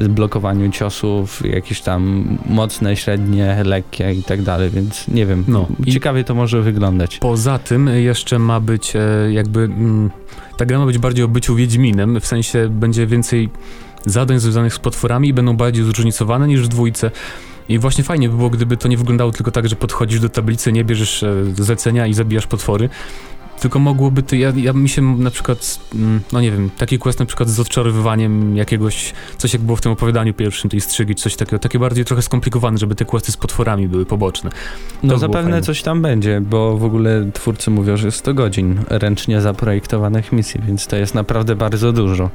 blokowaniu 0.10 0.72
ciosów, 0.72 1.41
jakieś 1.46 1.81
tam 1.81 2.27
mocne, 2.46 2.96
średnie, 2.96 3.63
lekkie 3.65 4.13
i 4.13 4.24
tak 4.24 4.41
dalej, 4.41 4.70
więc 4.70 5.08
nie 5.08 5.25
wiem, 5.25 5.43
No, 5.48 5.67
ciekawie 5.89 6.24
to 6.24 6.36
może 6.36 6.62
wyglądać. 6.62 7.17
Poza 7.17 7.60
tym 7.60 7.88
jeszcze 7.88 8.39
ma 8.39 8.60
być 8.60 8.96
e, 8.96 9.00
jakby, 9.31 9.60
mm, 9.60 10.10
ta 10.58 10.65
gra 10.65 10.79
ma 10.79 10.86
być 10.86 10.98
bardziej 10.98 11.25
o 11.25 11.27
byciu 11.27 11.55
Wiedźminem, 11.55 12.20
w 12.20 12.25
sensie 12.25 12.70
będzie 12.70 13.08
więcej 13.08 13.50
zadań 14.05 14.39
związanych 14.39 14.74
z 14.74 14.79
potworami 14.79 15.34
będą 15.34 15.58
bardziej 15.58 15.84
zróżnicowane 15.84 16.48
niż 16.48 16.62
w 16.62 16.67
dwójce. 16.67 17.12
I 17.70 17.79
właśnie 17.79 18.03
fajnie 18.03 18.29
by 18.29 18.38
było, 18.38 18.50
gdyby 18.50 18.77
to 18.77 18.88
nie 18.88 18.98
wyglądało 18.98 19.31
tylko 19.31 19.51
tak, 19.51 19.67
że 19.67 19.75
podchodzisz 19.75 20.20
do 20.20 20.29
tablicy, 20.29 20.72
nie 20.72 20.84
bierzesz 20.84 21.24
e, 21.24 21.46
zlecenia 21.55 22.08
i 22.08 22.13
zabijasz 22.13 22.48
potwory, 22.48 22.89
tylko 23.62 23.79
mogłoby 23.79 24.24
to, 24.24 24.36
ja, 24.36 24.53
ja 24.55 24.74
mi 24.74 24.89
się 24.89 25.01
na 25.01 25.31
przykład, 25.31 25.79
mm, 25.96 26.22
no 26.31 26.41
nie 26.41 26.51
wiem, 26.51 26.70
taki 26.77 27.00
quest 27.00 27.20
na 27.20 27.25
przykład 27.25 27.50
z 27.50 27.60
odczarowywaniem 27.60 28.58
jakiegoś, 28.58 29.13
coś 29.38 29.53
jak 29.53 29.62
było 29.62 29.75
w 29.75 29.81
tym 29.81 29.91
opowiadaniu 29.91 30.34
pierwszym, 30.34 30.70
tej 30.70 30.81
strygi, 30.81 31.15
coś 31.15 31.36
takiego, 31.36 31.60
takie 31.60 31.79
bardziej 31.79 32.05
trochę 32.05 32.22
skomplikowane, 32.22 32.77
żeby 32.77 32.96
te 32.96 33.05
questy 33.05 33.31
z 33.31 33.38
potworami 33.38 33.88
były 33.88 34.05
poboczne. 34.05 34.50
To 34.50 34.58
no 35.03 35.17
zapewne 35.17 35.62
coś 35.62 35.81
tam 35.81 36.01
będzie, 36.01 36.41
bo 36.41 36.77
w 36.77 36.84
ogóle 36.84 37.31
twórcy 37.34 37.72
mówią, 37.72 37.98
że 37.98 38.12
100 38.12 38.34
godzin 38.34 38.79
ręcznie 38.89 39.41
zaprojektowanych 39.41 40.31
misji, 40.31 40.62
więc 40.67 40.88
to 40.88 40.96
jest 40.96 41.15
naprawdę 41.15 41.55
bardzo 41.55 41.93
dużo. 41.93 42.29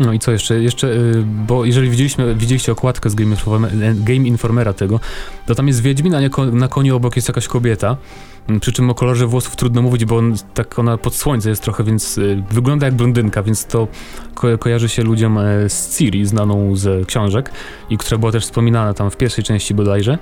No 0.00 0.12
i 0.12 0.18
co 0.18 0.32
jeszcze? 0.32 0.62
Jeszcze, 0.62 0.86
y, 0.86 1.22
bo 1.46 1.64
jeżeli 1.64 1.90
widzieliśmy, 1.90 2.34
widzieliście 2.34 2.72
okładkę 2.72 3.10
z 3.10 3.14
Game, 4.04 4.28
Informera, 4.28 4.72
tego, 4.72 5.00
to 5.46 5.54
tam 5.54 5.68
jest 5.68 5.82
Wiedźmin, 5.82 6.14
a 6.14 6.20
na 6.52 6.68
koniu 6.68 6.96
obok 6.96 7.16
jest 7.16 7.28
jakaś 7.28 7.48
kobieta. 7.48 7.96
Przy 8.60 8.72
czym 8.72 8.90
o 8.90 8.94
kolorze 8.94 9.26
włosów 9.26 9.56
trudno 9.56 9.82
mówić, 9.82 10.04
bo 10.04 10.16
on, 10.16 10.34
tak 10.54 10.78
ona 10.78 10.98
pod 10.98 11.14
słońce 11.14 11.50
jest 11.50 11.62
trochę, 11.62 11.84
więc 11.84 12.18
y, 12.18 12.42
wygląda 12.50 12.86
jak 12.86 12.94
blondynka, 12.94 13.42
więc 13.42 13.66
to 13.66 13.88
ko 14.34 14.58
kojarzy 14.58 14.88
się 14.88 15.02
ludziom 15.02 15.38
e, 15.38 15.68
z 15.68 15.96
Ciri, 15.96 16.26
znaną 16.26 16.76
z 16.76 17.06
książek 17.06 17.50
i 17.90 17.98
która 17.98 18.18
była 18.18 18.32
też 18.32 18.44
wspominana 18.44 18.94
tam 18.94 19.10
w 19.10 19.16
pierwszej 19.16 19.44
części 19.44 19.74
bodajże. 19.74 20.18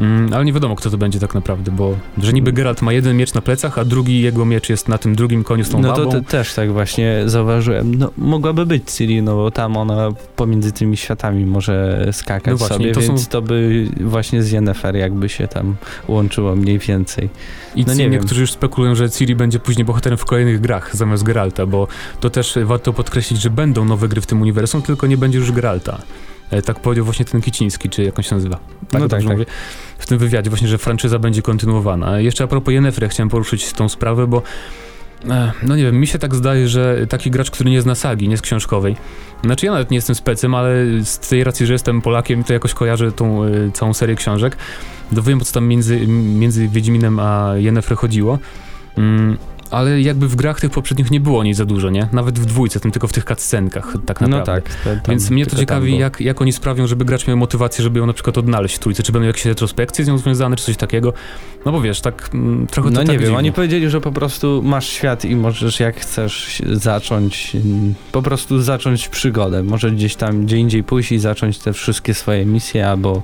Mm, 0.00 0.32
ale 0.32 0.44
nie 0.44 0.52
wiadomo, 0.52 0.76
kto 0.76 0.90
to 0.90 0.98
będzie 0.98 1.20
tak 1.20 1.34
naprawdę, 1.34 1.70
bo 1.70 1.96
że 2.18 2.32
niby 2.32 2.52
Geralt 2.52 2.82
ma 2.82 2.92
jeden 2.92 3.16
miecz 3.16 3.34
na 3.34 3.40
plecach, 3.40 3.78
a 3.78 3.84
drugi 3.84 4.20
jego 4.20 4.44
miecz 4.44 4.68
jest 4.68 4.88
na 4.88 4.98
tym 4.98 5.14
drugim 5.14 5.44
koniu 5.44 5.64
z 5.64 5.70
tą 5.70 5.80
No 5.80 5.92
to, 5.92 6.06
to 6.06 6.20
też 6.20 6.54
tak 6.54 6.72
właśnie 6.72 7.22
zauważyłem. 7.26 7.94
No, 7.94 8.10
mogłaby 8.18 8.66
być 8.66 8.90
Ciri, 8.90 9.22
no 9.22 9.36
bo 9.36 9.50
tam 9.50 9.76
ona 9.76 10.08
pomiędzy 10.36 10.72
tymi 10.72 10.96
światami 10.96 11.46
może 11.46 12.08
skakać 12.12 12.52
no 12.52 12.56
właśnie, 12.56 12.76
sobie, 12.76 12.92
to 12.92 13.00
więc 13.00 13.20
są... 13.20 13.30
to 13.30 13.42
by 13.42 13.88
właśnie 14.00 14.42
z 14.42 14.50
Yennefer 14.50 14.96
jakby 14.96 15.28
się 15.28 15.48
tam 15.48 15.76
łączyło 16.08 16.56
mniej 16.56 16.78
więcej. 16.78 17.28
I 17.74 17.84
no 17.84 17.94
nie 17.94 18.08
niektórzy 18.08 18.40
już 18.40 18.52
spekulują, 18.52 18.94
że 18.94 19.10
Ciri 19.10 19.34
będzie 19.34 19.58
później 19.58 19.84
bohaterem 19.84 20.18
w 20.18 20.24
kolejnych 20.24 20.60
grach 20.60 20.96
zamiast 20.96 21.22
Geralta, 21.22 21.66
bo 21.66 21.88
to 22.20 22.30
też 22.30 22.58
warto 22.64 22.92
podkreślić, 22.92 23.40
że 23.40 23.50
będą 23.50 23.84
nowe 23.84 24.08
gry 24.08 24.20
w 24.20 24.26
tym 24.26 24.42
uniwersum, 24.42 24.82
tylko 24.82 25.06
nie 25.06 25.16
będzie 25.16 25.38
już 25.38 25.52
Geralta. 25.52 25.98
E, 26.52 26.62
tak 26.62 26.80
powiedział 26.80 27.04
właśnie 27.04 27.24
ten 27.24 27.40
Kiciński, 27.40 27.90
czy 27.90 28.02
jak 28.02 28.18
on 28.18 28.22
się 28.22 28.34
nazywa. 28.34 28.58
Tak, 28.90 29.00
no 29.02 29.08
tak, 29.08 29.22
tak. 29.22 29.32
Mówię, 29.32 29.46
w 29.98 30.06
tym 30.06 30.18
wywiadzie 30.18 30.50
właśnie, 30.50 30.68
że 30.68 30.78
franczyza 30.78 31.18
będzie 31.18 31.42
kontynuowana. 31.42 32.20
Jeszcze 32.20 32.44
a 32.44 32.46
propos 32.46 32.74
Yennefer, 32.74 33.02
ja 33.02 33.08
chciałem 33.08 33.28
poruszyć 33.28 33.72
tą 33.72 33.88
sprawę, 33.88 34.26
bo 34.26 34.42
e, 35.30 35.52
no 35.62 35.76
nie 35.76 35.82
wiem, 35.82 36.00
mi 36.00 36.06
się 36.06 36.18
tak 36.18 36.34
zdaje, 36.34 36.68
że 36.68 37.06
taki 37.08 37.30
gracz, 37.30 37.50
który 37.50 37.70
nie 37.70 37.82
zna 37.82 37.94
sagi, 37.94 38.28
nie 38.28 38.36
z 38.36 38.42
książkowej, 38.42 38.96
znaczy 39.44 39.66
ja 39.66 39.72
nawet 39.72 39.90
nie 39.90 39.96
jestem 39.96 40.16
specem, 40.16 40.54
ale 40.54 40.74
z 41.04 41.18
tej 41.18 41.44
racji, 41.44 41.66
że 41.66 41.72
jestem 41.72 42.02
Polakiem, 42.02 42.44
to 42.44 42.52
jakoś 42.52 42.74
kojarzę 42.74 43.12
tą 43.12 43.44
y, 43.44 43.70
całą 43.74 43.94
serię 43.94 44.16
książek, 44.16 44.56
dowiem, 45.12 45.38
po 45.38 45.44
co 45.44 45.52
tam 45.52 45.66
między, 45.66 46.06
między 46.06 46.68
Wiedźminem 46.68 47.18
a 47.20 47.52
Yennefer 47.56 47.96
chodziło. 47.96 48.38
Mm, 48.98 49.36
ale 49.72 50.00
jakby 50.00 50.28
w 50.28 50.36
grach 50.36 50.60
tych 50.60 50.70
poprzednich 50.70 51.10
nie 51.10 51.20
było 51.20 51.44
nic 51.44 51.56
za 51.56 51.64
dużo, 51.64 51.90
nie? 51.90 52.08
Nawet 52.12 52.38
w 52.38 52.46
dwójce, 52.46 52.80
tym 52.80 52.90
tylko 52.90 53.08
w 53.08 53.12
tych 53.12 53.24
cutscenkach 53.24 53.94
tak 54.06 54.20
no 54.20 54.28
naprawdę. 54.28 54.70
No 54.86 54.94
tak. 54.94 55.08
Więc 55.08 55.30
mnie 55.30 55.46
to 55.46 55.56
ciekawi, 55.56 55.98
jak, 55.98 56.20
jak 56.20 56.42
oni 56.42 56.52
sprawią, 56.52 56.86
żeby 56.86 57.04
gracz 57.04 57.26
miał 57.26 57.36
motywację, 57.36 57.82
żeby 57.82 57.98
ją 57.98 58.06
na 58.06 58.12
przykład 58.12 58.38
odnaleźć 58.38 58.76
w 58.76 58.78
trójce, 58.78 59.02
czy 59.02 59.12
będą 59.12 59.26
jakieś 59.26 59.44
retrospekcje 59.44 60.04
z 60.04 60.08
nią 60.08 60.18
związane, 60.18 60.56
czy 60.56 60.64
coś 60.64 60.76
takiego. 60.76 61.12
No 61.66 61.72
bo 61.72 61.80
wiesz, 61.80 62.00
tak 62.00 62.30
mm, 62.34 62.66
trochę 62.66 62.88
to 62.88 62.94
No 62.94 63.00
nie 63.00 63.06
tak 63.06 63.14
wiem, 63.14 63.22
dziwnie. 63.22 63.38
oni 63.38 63.52
powiedzieli, 63.52 63.90
że 63.90 64.00
po 64.00 64.12
prostu 64.12 64.62
masz 64.64 64.88
świat 64.88 65.24
i 65.24 65.36
możesz 65.36 65.80
jak 65.80 65.96
chcesz 65.96 66.62
zacząć, 66.72 67.56
po 68.12 68.22
prostu 68.22 68.62
zacząć 68.62 69.08
przygodę. 69.08 69.62
Może 69.62 69.90
gdzieś 69.90 70.16
tam, 70.16 70.46
gdzie 70.46 70.56
indziej 70.56 70.84
pójść 70.84 71.12
i 71.12 71.18
zacząć 71.18 71.58
te 71.58 71.72
wszystkie 71.72 72.14
swoje 72.14 72.46
misje, 72.46 72.88
albo 72.88 73.22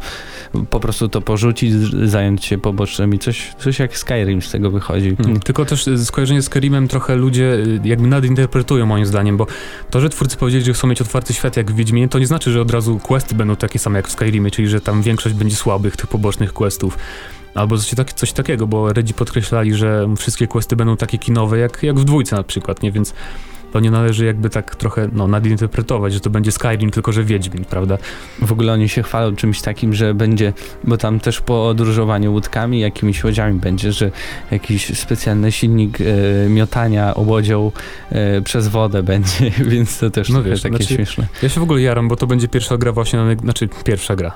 po 0.71 0.81
prostu 0.81 1.09
to 1.09 1.21
porzucić, 1.21 1.73
zająć 2.05 2.45
się 2.45 2.59
pobocznymi. 2.59 3.19
Coś, 3.19 3.55
coś 3.59 3.79
jak 3.79 3.99
Skyrim 3.99 4.43
z 4.43 4.51
tego 4.51 4.71
wychodzi. 4.71 5.17
Hmm. 5.17 5.41
Tylko 5.41 5.65
też 5.65 5.87
skojarzenie 6.05 6.38
z 6.43 6.45
Skyrimem 6.45 6.89
trochę 6.89 7.17
ludzie 7.17 7.55
y, 7.55 7.81
jakby 7.85 8.09
nadinterpretują 8.09 8.87
moim 8.87 9.07
zdaniem, 9.07 9.37
bo 9.37 9.47
to, 9.91 10.01
że 10.01 10.09
twórcy 10.09 10.37
powiedzieli, 10.37 10.65
że 10.65 10.73
chcą 10.73 10.89
mieć 10.89 11.01
otwarty 11.01 11.35
świat 11.35 11.57
jak 11.57 11.71
w 11.71 11.75
Wiedźminie, 11.75 12.09
to 12.09 12.19
nie 12.19 12.27
znaczy, 12.27 12.53
że 12.53 12.61
od 12.61 12.71
razu 12.71 12.99
questy 12.99 13.35
będą 13.35 13.57
takie 13.57 13.79
same 13.79 13.99
jak 13.99 14.09
w 14.09 14.13
Skyrimie, 14.13 14.51
czyli 14.51 14.69
że 14.69 14.81
tam 14.81 15.03
większość 15.03 15.35
będzie 15.35 15.57
słabych, 15.57 15.97
tych 15.97 16.07
pobocznych 16.07 16.53
questów. 16.53 16.99
Albo 17.55 17.79
coś, 17.79 17.95
tak, 17.95 18.13
coś 18.13 18.33
takiego, 18.33 18.67
bo 18.67 18.93
Redzi 18.93 19.15
podkreślali, 19.15 19.75
że 19.75 20.09
wszystkie 20.17 20.47
questy 20.47 20.77
będą 20.77 20.97
takie 20.97 21.19
kinowe 21.19 21.59
jak, 21.59 21.83
jak 21.83 22.01
w 22.01 22.05
dwójce 22.05 22.37
na 22.37 22.43
przykład, 22.43 22.83
nie? 22.83 22.93
Więc 22.93 23.15
to 23.73 23.81
nie 23.81 23.91
należy 23.91 24.25
jakby 24.25 24.51
tak 24.51 24.77
trochę 24.77 25.09
no, 25.13 25.29
nadinterpretować, 25.29 26.13
że 26.13 26.21
to 26.21 26.31
będzie 26.31 26.53
Skyrim, 26.53 26.91
tylko 26.91 27.13
że 27.13 27.25
Wiedźmin, 27.25 27.65
prawda? 27.65 27.99
W 28.43 28.53
ogóle 28.53 28.73
oni 28.73 28.89
się 28.89 29.03
chwalą 29.03 29.37
czymś 29.37 29.61
takim, 29.61 29.95
że 29.95 30.15
będzie, 30.15 30.53
bo 30.85 30.97
tam 30.97 31.21
też 31.21 31.41
po 31.41 31.45
podróżowaniu 31.45 32.33
łódkami, 32.33 32.81
jakimiś 32.81 33.25
łodziami 33.25 33.61
będzie, 33.61 33.93
że 33.93 34.11
jakiś 34.51 34.99
specjalny 34.99 35.53
silnik 35.53 35.99
e, 36.01 36.05
miotania 36.49 37.15
łodzią 37.17 37.73
e, 38.11 38.43
przez 38.43 38.69
wodę 38.69 39.03
będzie, 39.03 39.51
więc 39.73 39.99
to 39.99 40.11
też 40.11 40.29
no 40.29 40.43
wiesz, 40.43 40.63
takie 40.63 40.77
znaczy, 40.77 40.95
śmieszne. 40.95 41.27
Ja 41.43 41.49
się 41.49 41.61
w 41.61 41.63
ogóle 41.63 41.81
jaram, 41.81 42.09
bo 42.09 42.17
to 42.17 42.27
będzie 42.27 42.49
pierwsza 42.49 42.79
gra 42.79 42.93
właśnie, 42.93 43.19
na, 43.19 43.35
znaczy 43.35 43.69
pierwsza 43.85 44.17
gra, 44.17 44.33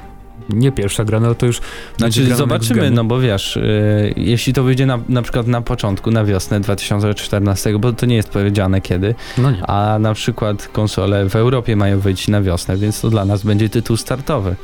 nie 0.52 0.72
pierwsza 0.72 1.04
gra, 1.04 1.20
no 1.20 1.34
to 1.34 1.46
już... 1.46 1.60
Znaczy 1.96 2.34
zobaczymy, 2.34 2.90
no 2.90 3.04
bo 3.04 3.20
wiesz, 3.20 3.56
y, 3.56 4.14
jeśli 4.16 4.52
to 4.52 4.62
wyjdzie 4.62 4.86
na, 4.86 4.98
na 5.08 5.22
przykład 5.22 5.46
na 5.46 5.60
początku, 5.60 6.10
na 6.10 6.24
wiosnę 6.24 6.60
2014, 6.60 7.78
bo 7.78 7.92
to 7.92 8.06
nie 8.06 8.16
jest 8.16 8.28
powiedziane 8.28 8.80
kiedy, 8.80 9.14
no 9.38 9.52
a 9.62 9.98
na 10.00 10.14
przykład 10.14 10.68
konsole 10.68 11.28
w 11.28 11.36
Europie 11.36 11.76
mają 11.76 12.00
wyjść 12.00 12.28
na 12.28 12.42
wiosnę, 12.42 12.76
więc 12.76 13.00
to 13.00 13.10
dla 13.10 13.24
nas 13.24 13.42
będzie 13.42 13.68
tytuł 13.68 13.96
startowy 13.96 14.56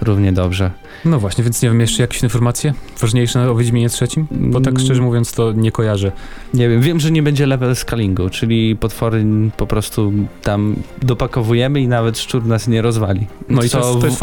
równie 0.00 0.32
dobrze. 0.32 0.70
No 1.04 1.18
właśnie, 1.20 1.44
więc 1.44 1.62
nie 1.62 1.68
wiem, 1.68 1.80
jeszcze 1.80 2.02
jakieś 2.02 2.22
informacje 2.22 2.74
ważniejsze 3.00 3.50
o 3.50 3.54
Wiedźminie 3.54 3.88
trzecim? 3.88 4.26
Bo 4.30 4.60
tak 4.60 4.78
szczerze 4.78 5.02
mówiąc 5.02 5.32
to 5.32 5.52
nie 5.52 5.72
kojarzę. 5.72 6.12
Nie 6.54 6.68
wiem, 6.68 6.80
wiem, 6.80 7.00
że 7.00 7.10
nie 7.10 7.22
będzie 7.22 7.46
level 7.46 7.76
scalingu, 7.76 8.30
czyli 8.30 8.76
potwory 8.76 9.24
po 9.56 9.66
prostu 9.66 10.12
tam 10.42 10.76
dopakowujemy 11.02 11.80
i 11.80 11.88
nawet 11.88 12.18
szczur 12.18 12.46
nas 12.46 12.68
nie 12.68 12.82
rozwali. 12.82 13.26
No 13.48 13.62
i 13.62 13.70
to, 13.70 13.78
jest, 13.78 14.00
to 14.00 14.06
jest 14.06 14.18
w 14.18 14.22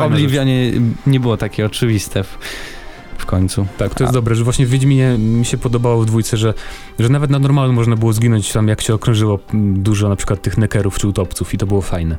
nie 1.13 1.19
było 1.19 1.37
takie 1.37 1.65
oczywiste. 1.65 2.23
W, 2.23 2.37
w 3.17 3.25
końcu. 3.25 3.67
Tak, 3.77 3.95
to 3.95 4.03
jest 4.03 4.09
A. 4.09 4.13
dobre, 4.13 4.35
że 4.35 4.43
właśnie 4.43 4.65
w 4.65 4.69
Wiedźminie 4.69 5.17
mi 5.17 5.45
się 5.45 5.57
podobało 5.57 6.01
w 6.01 6.05
dwójce, 6.05 6.37
że, 6.37 6.53
że 6.99 7.09
nawet 7.09 7.29
na 7.29 7.39
normalu 7.39 7.73
można 7.73 7.95
było 7.95 8.13
zginąć 8.13 8.51
tam, 8.51 8.67
jak 8.67 8.81
się 8.81 8.93
okrążyło 8.93 9.39
dużo 9.73 10.09
na 10.09 10.15
przykład 10.15 10.41
tych 10.41 10.57
nekerów 10.57 10.97
czy 10.97 11.07
utopców 11.07 11.53
i 11.53 11.57
to 11.57 11.65
było 11.65 11.81
fajne. 11.81 12.17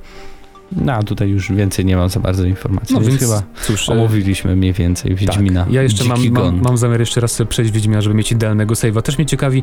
No, 0.72 0.92
a 0.92 1.02
tutaj 1.02 1.28
już 1.28 1.52
więcej 1.52 1.84
nie 1.84 1.96
mam 1.96 2.08
za 2.08 2.20
bardzo 2.20 2.44
informacji, 2.44 2.94
no, 2.94 3.00
więc, 3.00 3.10
więc 3.10 3.22
chyba 3.22 3.42
cóż, 3.62 3.88
e, 3.88 3.92
omówiliśmy 3.92 4.56
mniej 4.56 4.72
więcej 4.72 5.14
Wiedźmina. 5.14 5.64
Tak. 5.64 5.72
Ja 5.72 5.82
jeszcze 5.82 6.04
mam, 6.04 6.28
mam, 6.30 6.60
mam, 6.62 6.78
zamiar 6.78 7.00
jeszcze 7.00 7.20
raz 7.20 7.32
sobie 7.32 7.50
przejść 7.50 7.72
Wiedźmina, 7.72 8.00
żeby 8.00 8.14
mieć 8.14 8.32
idealnego 8.32 8.74
save'a. 8.74 9.02
Też 9.02 9.18
mnie 9.18 9.26
ciekawi, 9.26 9.62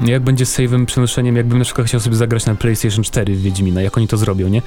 jak 0.00 0.22
będzie 0.22 0.46
z 0.46 0.58
save'em, 0.58 0.86
przenoszeniem, 0.86 1.36
jakbym 1.36 1.58
na 1.58 1.64
przykład 1.64 1.86
chciał 1.86 2.00
sobie 2.00 2.16
zagrać 2.16 2.46
na 2.46 2.54
PlayStation 2.54 3.04
4 3.04 3.34
w 3.34 3.42
Wiedźmina, 3.42 3.82
jak 3.82 3.98
oni 3.98 4.08
to 4.08 4.16
zrobią, 4.16 4.48
nie? 4.48 4.62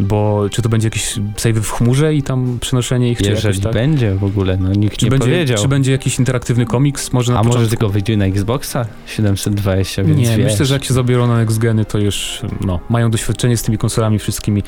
Bo 0.00 0.48
czy 0.50 0.62
to 0.62 0.68
będzie 0.68 0.86
jakiś 0.86 1.14
save 1.36 1.56
w 1.60 1.70
chmurze 1.70 2.14
i 2.14 2.22
tam 2.22 2.58
przenoszenie 2.60 3.10
ich, 3.10 3.18
czy 3.18 3.30
Jeżeli 3.30 3.46
jakoś, 3.46 3.60
tak? 3.62 3.72
będzie 3.72 4.14
w 4.14 4.24
ogóle, 4.24 4.56
no 4.56 4.72
nikt 4.72 4.96
czy 4.96 5.04
nie 5.04 5.10
będzie, 5.10 5.26
powiedział. 5.26 5.58
Czy 5.62 5.68
będzie 5.68 5.92
jakiś 5.92 6.18
interaktywny 6.18 6.66
komiks, 6.66 7.12
może 7.12 7.32
na 7.32 7.38
A 7.38 7.42
początku? 7.42 7.58
może 7.58 7.70
tylko 7.70 7.88
wyjdzie 7.88 8.16
na 8.16 8.24
Xboxa 8.24 8.86
720, 9.06 10.04
więc 10.04 10.18
Nie, 10.18 10.36
wiesz. 10.36 10.52
myślę, 10.52 10.66
że 10.66 10.74
jak 10.74 10.84
się 10.84 10.94
zabiorą 10.94 11.26
na 11.26 11.36
next 11.36 11.58
geny, 11.58 11.84
to 11.84 11.98
już 11.98 12.40
no, 12.60 12.80
mają 12.88 13.10
doświadczenie 13.10 13.56
z 13.56 13.62
tymi 13.62 13.78
konsolami 13.78 14.18
wszystkimi 14.18 14.62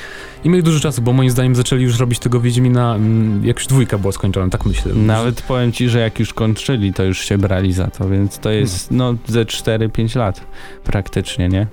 i 0.44 0.48
mieli 0.48 0.62
dużo 0.62 0.80
czasu, 0.80 1.02
bo 1.02 1.12
moim 1.12 1.30
zdaniem 1.30 1.54
zaczęli 1.56 1.82
już 1.82 1.98
robić 1.98 2.18
tego 2.18 2.40
Wiedźmina, 2.40 2.94
mm, 2.94 3.46
jak 3.46 3.56
już 3.58 3.66
dwójka 3.66 3.98
była 3.98 4.12
skończona, 4.12 4.50
tak 4.50 4.66
myślę. 4.66 4.94
Nawet 4.94 5.42
powiem 5.42 5.72
ci, 5.72 5.88
że 5.88 5.98
jak 5.98 6.18
już 6.20 6.34
kończyli, 6.34 6.92
to 6.92 7.02
już 7.04 7.18
się 7.24 7.38
brali 7.38 7.72
za 7.72 7.86
to, 7.86 8.08
więc 8.08 8.38
to 8.38 8.50
jest 8.50 8.90
no 8.90 9.14
ze 9.26 9.44
4-5 9.44 10.16
lat 10.18 10.40
praktycznie, 10.84 11.48
nie? 11.48 11.66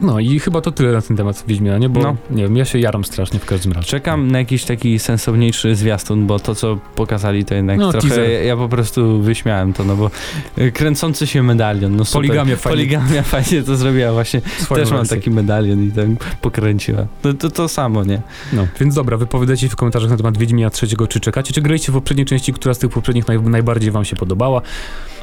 No 0.00 0.20
i 0.20 0.38
chyba 0.38 0.60
to 0.60 0.72
tyle 0.72 0.92
na 0.92 1.02
ten 1.02 1.16
temat 1.16 1.44
Wiedźmina, 1.46 1.78
nie? 1.78 1.88
Bo 1.88 2.00
no. 2.00 2.16
nie 2.30 2.42
wiem, 2.42 2.56
ja 2.56 2.64
się 2.64 2.78
jaram 2.78 3.04
strasznie 3.04 3.40
w 3.40 3.46
każdym 3.46 3.72
razie. 3.72 3.86
Czekam 3.86 4.30
na 4.30 4.38
jakiś 4.38 4.64
taki 4.64 4.98
sensowniejszy 4.98 5.76
zwiastun, 5.76 6.26
bo 6.26 6.38
to 6.38 6.54
co 6.54 6.78
pokazali 6.94 7.44
to 7.44 7.54
jednak 7.54 7.78
no, 7.78 7.92
trochę, 7.92 8.32
ja, 8.32 8.42
ja, 8.42 8.56
po 8.56 8.68
prostu 8.68 9.20
wyśmiałem 9.20 9.72
to, 9.72 9.84
no 9.84 9.96
bo 9.96 10.10
y, 10.58 10.72
kręcący 10.72 11.26
się 11.26 11.42
medalion, 11.42 11.96
no 11.96 12.04
super. 12.04 12.28
Poligamia 12.28 12.56
fajnie. 12.56 12.76
Poligamia 12.76 13.22
fajnie 13.42 13.62
to 13.62 13.76
zrobiła 13.76 14.12
właśnie. 14.12 14.40
Swoją 14.58 14.82
Też 14.82 14.92
mam 14.92 15.06
taki 15.06 15.30
medalion 15.30 15.88
i 15.88 15.92
tam 15.92 16.16
pokręciła. 16.40 17.06
No 17.24 17.34
to 17.34 17.50
to 17.50 17.68
samo, 17.68 18.04
nie? 18.04 18.22
No, 18.52 18.66
więc 18.80 18.94
dobra, 18.94 19.16
wypowiadajcie 19.16 19.68
w 19.68 19.76
komentarzach 19.76 20.10
na 20.10 20.16
temat 20.16 20.38
Wiedźmina 20.38 20.70
trzeciego, 20.70 21.06
czy 21.06 21.20
czekacie, 21.20 21.52
czy 21.52 21.62
graliście 21.62 21.92
w 21.92 21.94
poprzedniej 21.94 22.26
części, 22.26 22.52
która 22.52 22.74
z 22.74 22.78
tych 22.78 22.90
poprzednich 22.90 23.28
naj, 23.28 23.40
najbardziej 23.42 23.90
wam 23.90 24.04
się 24.04 24.16
podobała. 24.16 24.62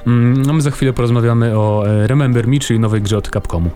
Mm, 0.08 0.42
no 0.42 0.54
my 0.54 0.62
za 0.62 0.72
chwilę 0.72 0.94
porozmawiamy 0.94 1.58
o 1.60 1.88
e, 1.88 2.08
Remember 2.08 2.48
Me, 2.48 2.60
czyli 2.60 2.80
nowej 2.80 3.02
grze 3.02 3.18
od 3.18 3.30
Capcomu. 3.30 3.70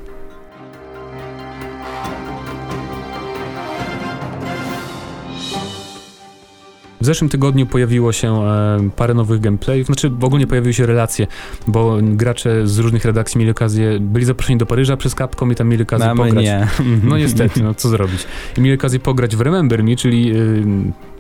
W 7.02 7.06
zeszłym 7.06 7.30
tygodniu 7.30 7.66
pojawiło 7.66 8.12
się 8.12 8.44
e, 8.44 8.90
parę 8.96 9.14
nowych 9.14 9.42
gameplayów, 9.42 9.86
znaczy 9.86 10.10
w 10.10 10.24
ogóle 10.24 10.40
nie 10.40 10.48
pojawiły 10.48 10.74
się 10.74 10.86
relacje, 10.86 11.28
bo 11.68 11.98
gracze 12.02 12.68
z 12.68 12.80
różnych 12.80 13.06
redakcji 13.06 13.40
mieli 13.40 13.52
okazję, 13.52 14.00
byli 14.00 14.26
zaproszeni 14.26 14.60
do 14.60 14.66
Paryża 14.66 14.98
przez 14.98 15.16
Capcom 15.16 15.52
i 15.52 15.56
tam 15.56 15.68
mieli 15.68 15.84
okazję 15.84 16.08
Mamy 16.08 16.24
pograć. 16.24 16.46
Nie. 16.46 16.68
No 17.10 17.18
niestety, 17.18 17.64
no 17.64 17.74
co 17.74 17.90
zrobić. 17.90 18.26
I 18.58 18.62
mieli 18.62 18.76
okazję 18.76 19.00
pograć 19.00 19.36
w 19.36 19.42
Remember 19.42 19.84
Me, 19.84 19.96
czyli 19.96 20.34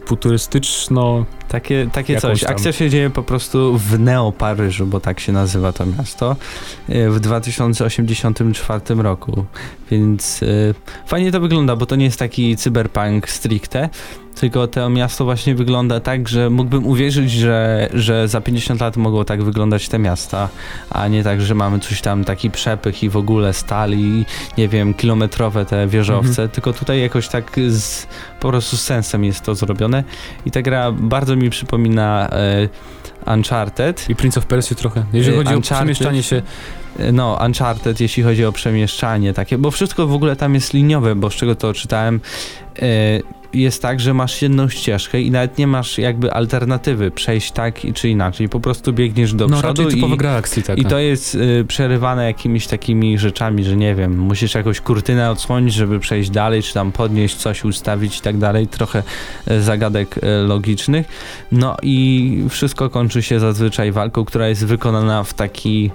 futurystyczno... 0.05 1.25
Takie, 1.47 1.89
takie 1.93 2.19
coś. 2.19 2.43
Akcja 2.43 2.71
się 2.71 2.89
dzieje 2.89 3.09
po 3.09 3.23
prostu 3.23 3.77
w 3.77 3.99
Neo-Paryżu, 3.99 4.85
bo 4.85 4.99
tak 4.99 5.19
się 5.19 5.31
nazywa 5.31 5.73
to 5.73 5.85
miasto, 5.85 6.35
e, 6.89 7.09
w 7.09 7.19
2084 7.19 9.01
roku. 9.01 9.45
Więc 9.91 10.43
y, 10.43 10.73
fajnie 11.05 11.31
to 11.31 11.39
wygląda, 11.39 11.75
bo 11.75 11.85
to 11.85 11.95
nie 11.95 12.05
jest 12.05 12.19
taki 12.19 12.55
cyberpunk 12.57 13.29
stricte, 13.29 13.89
tylko 14.35 14.67
to 14.67 14.89
miasto 14.89 15.25
właśnie 15.25 15.55
wygląda 15.55 15.99
tak, 15.99 16.29
że 16.29 16.49
mógłbym 16.49 16.85
uwierzyć, 16.85 17.31
że, 17.31 17.89
że 17.93 18.27
za 18.27 18.41
50 18.41 18.81
lat 18.81 18.97
mogą 18.97 19.25
tak 19.25 19.43
wyglądać 19.43 19.89
te 19.89 19.99
miasta, 19.99 20.49
a 20.89 21.07
nie 21.07 21.23
tak, 21.23 21.41
że 21.41 21.55
mamy 21.55 21.79
coś 21.79 22.01
tam, 22.01 22.23
taki 22.23 22.51
przepych 22.51 23.03
i 23.03 23.09
w 23.09 23.17
ogóle 23.17 23.53
stali, 23.53 24.25
nie 24.57 24.67
wiem, 24.67 24.93
kilometrowe 24.93 25.65
te 25.65 25.87
wieżowce, 25.87 26.29
mhm. 26.29 26.49
tylko 26.49 26.73
tutaj 26.73 27.01
jakoś 27.01 27.27
tak 27.27 27.51
z, 27.69 28.07
po 28.39 28.49
prostu 28.49 28.77
z 28.77 28.81
sensem 28.81 29.23
jest 29.23 29.41
to 29.41 29.55
zrobione. 29.55 30.03
I 30.45 30.51
ta 30.51 30.61
gra 30.61 30.91
bardzo 30.91 31.35
mi 31.35 31.49
przypomina 31.49 32.29
e, 32.31 32.69
Uncharted. 33.33 34.09
I 34.09 34.15
Prince 34.15 34.37
of 34.37 34.45
Persia 34.45 34.75
trochę, 34.75 35.03
jeżeli 35.13 35.37
chodzi 35.37 35.55
Uncharted, 35.55 35.71
o 35.71 35.77
przemieszczanie 35.77 36.23
się. 36.23 36.41
E, 36.99 37.11
no, 37.11 37.39
Uncharted, 37.45 37.99
jeśli 37.99 38.23
chodzi 38.23 38.45
o 38.45 38.51
przemieszczanie 38.51 39.33
takie, 39.33 39.57
bo 39.57 39.71
wszystko 39.71 40.07
w 40.07 40.13
ogóle 40.13 40.35
tam 40.35 40.55
jest 40.55 40.73
liniowe, 40.73 41.15
bo 41.15 41.29
z 41.29 41.33
czego 41.33 41.55
to 41.55 41.73
czytałem, 41.73 42.19
e, 42.79 43.40
jest 43.53 43.81
tak, 43.81 43.99
że 43.99 44.13
masz 44.13 44.41
jedną 44.41 44.69
ścieżkę 44.69 45.21
i 45.21 45.31
nawet 45.31 45.57
nie 45.57 45.67
masz 45.67 45.97
jakby 45.97 46.33
alternatywy 46.33 47.11
przejść 47.11 47.51
tak 47.51 47.79
czy 47.93 48.09
inaczej. 48.09 48.49
Po 48.49 48.59
prostu 48.59 48.93
biegniesz 48.93 49.33
do 49.33 49.47
no, 49.47 49.57
przodu 49.57 49.89
i, 49.89 50.17
gra 50.17 50.31
akcji 50.35 50.63
taka. 50.63 50.81
i 50.81 50.85
to 50.85 50.99
jest 50.99 51.35
y, 51.35 51.65
przerywane 51.67 52.25
jakimiś 52.25 52.67
takimi 52.67 53.17
rzeczami, 53.17 53.63
że 53.63 53.75
nie 53.75 53.95
wiem, 53.95 54.19
musisz 54.19 54.55
jakąś 54.55 54.81
kurtynę 54.81 55.31
odsłonić, 55.31 55.73
żeby 55.73 55.99
przejść 55.99 56.29
dalej, 56.29 56.63
czy 56.63 56.73
tam 56.73 56.91
podnieść 56.91 57.35
coś, 57.35 57.65
ustawić 57.65 58.17
i 58.17 58.21
tak 58.21 58.37
dalej. 58.37 58.67
Trochę 58.67 59.03
y, 59.51 59.61
zagadek 59.61 60.17
y, 60.17 60.21
logicznych. 60.47 61.07
No 61.51 61.77
i 61.81 62.45
wszystko 62.49 62.89
kończy 62.89 63.21
się 63.21 63.39
zazwyczaj 63.39 63.91
walką, 63.91 64.25
która 64.25 64.47
jest 64.47 64.65
wykonana 64.65 65.23
w 65.23 65.33
taki 65.33 65.91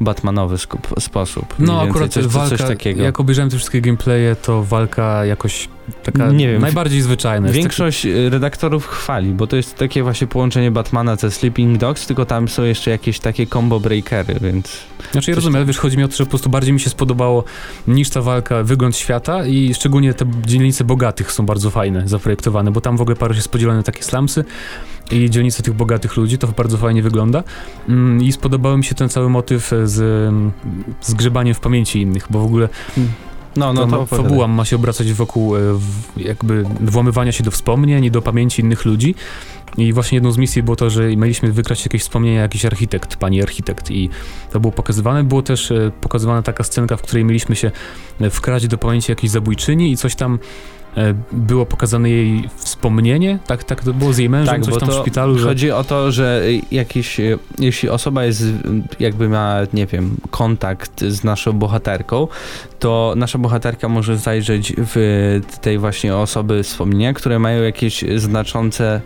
Batmanowy 0.00 0.56
sposób. 0.98 1.54
No 1.58 1.82
akurat 1.82 2.12
coś, 2.12 2.26
walka, 2.26 2.56
coś 2.56 2.68
takiego. 2.68 3.02
jak 3.02 3.20
obejrzałem 3.20 3.50
te 3.50 3.56
wszystkie 3.56 3.80
gameplaye, 3.80 4.36
to 4.42 4.64
walka 4.64 5.24
jakoś 5.24 5.68
taka 6.02 6.32
nie 6.32 6.48
wiem, 6.48 6.62
najbardziej 6.62 7.02
zwyczajna. 7.02 7.48
Większość 7.48 8.02
taki... 8.02 8.14
Y, 8.14 8.30
redaktorów 8.30 8.86
chwali, 8.86 9.28
bo 9.32 9.46
to 9.46 9.56
jest 9.56 9.76
takie 9.76 10.02
właśnie 10.02 10.26
połączenie 10.26 10.70
Batmana 10.70 11.16
ze 11.16 11.30
Sleeping 11.30 11.78
Dogs, 11.78 12.06
tylko 12.06 12.26
tam 12.26 12.48
są 12.48 12.62
jeszcze 12.62 12.90
jakieś 12.90 13.18
takie 13.18 13.46
combo 13.46 13.80
breakery, 13.80 14.34
więc... 14.40 14.78
Znaczy 15.12 15.30
ja 15.30 15.34
rozumiem, 15.34 15.56
ale 15.56 15.64
wiesz, 15.64 15.78
chodzi 15.78 15.98
mi 15.98 16.04
o 16.04 16.08
to, 16.08 16.16
że 16.16 16.24
po 16.24 16.30
prostu 16.30 16.50
bardziej 16.50 16.72
mi 16.72 16.80
się 16.80 16.90
spodobało 16.90 17.44
niż 17.88 18.10
ta 18.10 18.22
walka 18.22 18.62
wygląd 18.62 18.96
świata 18.96 19.46
i 19.46 19.74
szczególnie 19.74 20.14
te 20.14 20.24
dzielnice 20.46 20.84
bogatych 20.84 21.32
są 21.32 21.46
bardzo 21.46 21.70
fajne, 21.70 22.08
zaprojektowane, 22.08 22.70
bo 22.70 22.80
tam 22.80 22.96
w 22.96 23.00
ogóle 23.00 23.16
Paryż 23.16 23.36
jest 23.36 23.48
podzielony 23.48 23.78
na 23.78 23.82
takie 23.82 24.02
slumsy 24.02 24.44
i 25.10 25.30
dzielnice 25.30 25.62
tych 25.62 25.74
bogatych 25.74 26.16
ludzi, 26.16 26.38
to 26.38 26.46
bardzo 26.46 26.78
fajnie 26.78 27.02
wygląda 27.02 27.42
mm, 27.88 28.22
i 28.22 28.32
spodobał 28.32 28.78
mi 28.78 28.84
się 28.84 28.94
ten 28.94 29.08
cały 29.08 29.30
motyw 29.30 29.70
z, 29.84 29.94
z 31.00 31.14
grzebaniem 31.14 31.54
w 31.54 31.60
pamięci 31.60 32.00
innych, 32.00 32.26
bo 32.30 32.38
w 32.38 32.44
ogóle 32.44 32.68
hmm. 32.94 33.12
No, 33.56 33.72
no 33.72 33.86
to, 33.86 33.96
to 33.96 34.06
fabuła 34.06 34.48
ma 34.48 34.64
się 34.64 34.76
obracać 34.76 35.12
wokół 35.12 35.56
e, 35.56 35.60
jakby 36.16 36.64
włamywania 36.80 37.32
się 37.32 37.44
do 37.44 37.50
wspomnień 37.50 38.04
i 38.04 38.10
do 38.10 38.22
pamięci 38.22 38.62
innych 38.62 38.84
ludzi. 38.84 39.14
I 39.76 39.92
właśnie 39.92 40.16
jedną 40.16 40.32
z 40.32 40.38
misji 40.38 40.62
było 40.62 40.76
to, 40.76 40.90
że 40.90 41.16
mieliśmy 41.16 41.52
wykraść 41.52 41.86
jakieś 41.86 42.02
wspomnienia, 42.02 42.40
jakiś 42.40 42.64
architekt, 42.64 43.16
pani 43.16 43.42
architekt 43.42 43.90
i 43.90 44.10
to 44.52 44.60
było 44.60 44.72
pokazywane. 44.72 45.24
Było 45.24 45.42
też 45.42 45.70
e, 45.70 45.92
pokazywana 46.00 46.42
taka 46.42 46.64
scenka, 46.64 46.96
w 46.96 47.02
której 47.02 47.24
mieliśmy 47.24 47.56
się 47.56 47.70
e, 48.20 48.30
wkraść 48.30 48.66
do 48.66 48.78
pamięci 48.78 49.12
jakiejś 49.12 49.32
zabójczyni 49.32 49.92
i 49.92 49.96
coś 49.96 50.14
tam 50.14 50.38
było 51.32 51.66
pokazane 51.66 52.10
jej 52.10 52.48
wspomnienie, 52.56 53.38
tak, 53.46 53.64
tak 53.64 53.84
to 53.84 53.94
było 53.94 54.12
z 54.12 54.18
jej 54.18 54.30
mężem, 54.30 54.54
tak, 54.54 54.64
coś 54.64 54.80
tam 54.80 54.90
w 54.90 54.92
szpitalu. 54.92 55.38
Że... 55.38 55.48
Chodzi 55.48 55.70
o 55.70 55.84
to, 55.84 56.12
że 56.12 56.42
jakiś, 56.70 57.20
e, 57.20 57.38
jeśli 57.58 57.88
osoba 57.88 58.24
jest, 58.24 58.44
jakby 59.00 59.28
ma, 59.28 59.56
nie 59.72 59.86
wiem, 59.86 60.16
kontakt 60.30 61.04
z 61.04 61.24
naszą 61.24 61.52
bohaterką, 61.52 62.28
to 62.78 63.14
nasza 63.16 63.38
bohaterka 63.38 63.88
może 63.88 64.16
zajrzeć 64.16 64.72
w 64.76 65.40
tej 65.60 65.78
właśnie 65.78 66.16
osoby 66.16 66.62
wspomnienia, 66.62 67.12
które 67.12 67.38
mają 67.38 67.62
jakieś 67.62 68.04
znaczące, 68.16 69.00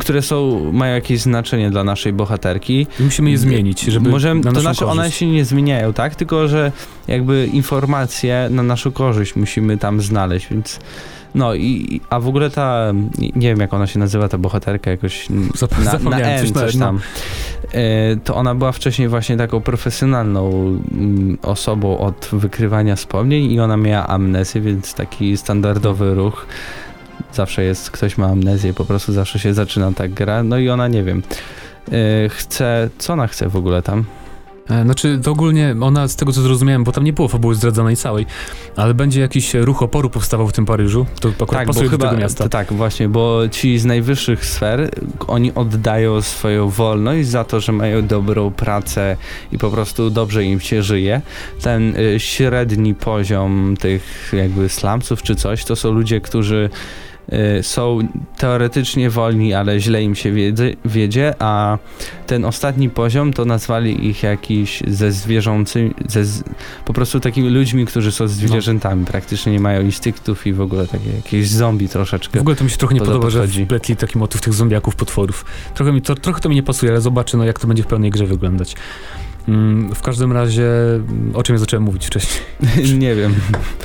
które 0.00 0.22
są, 0.22 0.72
mają 0.72 0.94
jakieś 0.94 1.20
znaczenie 1.20 1.70
dla 1.70 1.84
naszej 1.84 2.12
bohaterki. 2.12 2.86
I 3.00 3.02
musimy 3.02 3.30
je 3.30 3.38
zmienić, 3.38 3.82
żeby 3.82 4.10
Możemy, 4.10 4.40
na 4.40 4.52
To 4.52 4.60
znaczy, 4.60 4.86
one 4.86 5.10
się 5.10 5.26
nie 5.26 5.44
zmieniają, 5.44 5.92
tak? 5.92 6.14
Tylko, 6.14 6.48
że 6.48 6.72
jakby 7.08 7.46
informacje 7.52 8.48
na 8.50 8.62
naszą 8.62 8.92
korzyść 8.92 9.36
musimy 9.36 9.78
tam 9.78 10.00
znaleźć, 10.00 10.48
więc 10.50 10.80
no 11.34 11.54
i, 11.54 12.00
a 12.10 12.20
w 12.20 12.28
ogóle 12.28 12.50
ta, 12.50 12.92
nie 13.18 13.48
wiem 13.48 13.60
jak 13.60 13.74
ona 13.74 13.86
się 13.86 13.98
nazywa, 13.98 14.28
ta 14.28 14.38
bohaterka 14.38 14.90
jakoś 14.90 15.28
na, 15.84 16.10
na 16.10 16.18
N, 16.18 16.40
coś, 16.40 16.50
coś 16.50 16.76
tam. 16.76 16.96
No. 16.96 17.72
To 18.24 18.34
ona 18.34 18.54
była 18.54 18.72
wcześniej 18.72 19.08
właśnie 19.08 19.36
taką 19.36 19.60
profesjonalną 19.60 20.50
mm, 20.92 21.38
osobą 21.42 21.98
od 21.98 22.28
wykrywania 22.32 22.96
wspomnień 22.96 23.52
i 23.52 23.60
ona 23.60 23.76
miała 23.76 24.06
amnezję, 24.06 24.60
więc 24.60 24.94
taki 24.94 25.36
standardowy 25.36 26.14
ruch. 26.14 26.46
Zawsze 27.32 27.64
jest, 27.64 27.90
ktoś 27.90 28.18
ma 28.18 28.26
amnezję, 28.26 28.74
po 28.74 28.84
prostu 28.84 29.12
zawsze 29.12 29.38
się 29.38 29.54
zaczyna 29.54 29.92
tak 29.92 30.14
gra. 30.14 30.42
No 30.42 30.58
i 30.58 30.68
ona, 30.68 30.88
nie 30.88 31.02
wiem, 31.02 31.22
e, 31.92 32.28
chce, 32.28 32.90
co 32.98 33.12
ona 33.12 33.26
chce 33.26 33.48
w 33.48 33.56
ogóle 33.56 33.82
tam? 33.82 34.04
E, 34.70 34.84
znaczy, 34.84 35.20
to 35.22 35.30
ogólnie 35.30 35.74
ona, 35.80 36.08
z 36.08 36.16
tego 36.16 36.32
co 36.32 36.42
zrozumiałem, 36.42 36.84
bo 36.84 36.92
tam 36.92 37.04
nie 37.04 37.12
było 37.12 37.28
fabuły 37.28 37.54
zdradzanej 37.54 37.96
całej, 37.96 38.26
ale 38.76 38.94
będzie 38.94 39.20
jakiś 39.20 39.54
ruch 39.54 39.82
oporu 39.82 40.10
powstawał 40.10 40.48
w 40.48 40.52
tym 40.52 40.66
Paryżu, 40.66 41.06
to 41.20 41.28
akurat 41.28 41.50
tak, 41.50 41.66
pasuje 41.66 41.84
do 41.84 41.90
chyba, 41.90 42.08
tego 42.08 42.20
miasta. 42.20 42.48
tak, 42.48 42.72
właśnie, 42.72 43.08
bo 43.08 43.48
ci 43.50 43.78
z 43.78 43.84
najwyższych 43.84 44.46
sfer, 44.46 44.90
oni 45.26 45.54
oddają 45.54 46.22
swoją 46.22 46.68
wolność 46.68 47.28
za 47.28 47.44
to, 47.44 47.60
że 47.60 47.72
mają 47.72 48.06
dobrą 48.06 48.50
pracę 48.50 49.16
i 49.52 49.58
po 49.58 49.70
prostu 49.70 50.10
dobrze 50.10 50.44
im 50.44 50.60
się 50.60 50.82
żyje. 50.82 51.22
Ten 51.62 51.96
y, 51.96 52.20
średni 52.20 52.94
poziom 52.94 53.76
tych 53.80 54.32
jakby 54.36 54.68
slumsów 54.68 55.22
czy 55.22 55.36
coś, 55.36 55.64
to 55.64 55.76
są 55.76 55.92
ludzie, 55.92 56.20
którzy 56.20 56.70
są 57.62 57.98
teoretycznie 58.38 59.10
wolni, 59.10 59.54
ale 59.54 59.80
źle 59.80 60.02
im 60.02 60.14
się 60.14 60.32
wiedzie, 60.32 60.76
wiedzie, 60.84 61.34
a 61.38 61.78
ten 62.26 62.44
ostatni 62.44 62.90
poziom 62.90 63.32
to 63.32 63.44
nazwali 63.44 64.06
ich 64.06 64.22
jakiś 64.22 64.82
ze 64.86 65.12
zwierzącymi, 65.12 65.94
ze 66.08 66.24
z, 66.24 66.44
po 66.84 66.92
prostu 66.92 67.20
takimi 67.20 67.48
ludźmi, 67.48 67.86
którzy 67.86 68.12
są 68.12 68.28
zwierzętami, 68.28 69.00
no. 69.00 69.06
praktycznie 69.06 69.52
nie 69.52 69.60
mają 69.60 69.82
instynktów 69.82 70.46
i 70.46 70.52
w 70.52 70.60
ogóle 70.60 70.86
takie 70.86 71.10
jakieś 71.10 71.48
zombie 71.48 71.88
troszeczkę. 71.88 72.38
W 72.38 72.42
ogóle 72.42 72.56
to 72.56 72.64
mi 72.64 72.70
się 72.70 72.76
trochę 72.76 72.94
nie 72.94 73.00
podoba, 73.00 73.30
że 73.30 73.48
wpletli 73.48 73.96
taki 73.96 74.18
motyw 74.18 74.40
tych 74.40 74.54
zombiaków, 74.54 74.96
potworów. 74.96 75.44
Trochę, 75.74 75.92
mi 75.92 76.02
to, 76.02 76.14
trochę 76.14 76.40
to 76.40 76.48
mi 76.48 76.54
nie 76.54 76.62
pasuje, 76.62 76.92
ale 76.92 77.00
zobaczę, 77.00 77.36
no, 77.36 77.44
jak 77.44 77.58
to 77.58 77.66
będzie 77.66 77.82
w 77.82 77.86
pełnej 77.86 78.10
grze 78.10 78.26
wyglądać. 78.26 78.74
Mm, 79.48 79.94
w 79.94 80.02
każdym 80.02 80.32
razie, 80.32 80.70
o 81.34 81.42
czym 81.42 81.54
ja 81.54 81.58
zacząłem 81.58 81.84
mówić 81.84 82.06
wcześniej? 82.06 82.44
nie 82.98 83.14
wiem. 83.14 83.34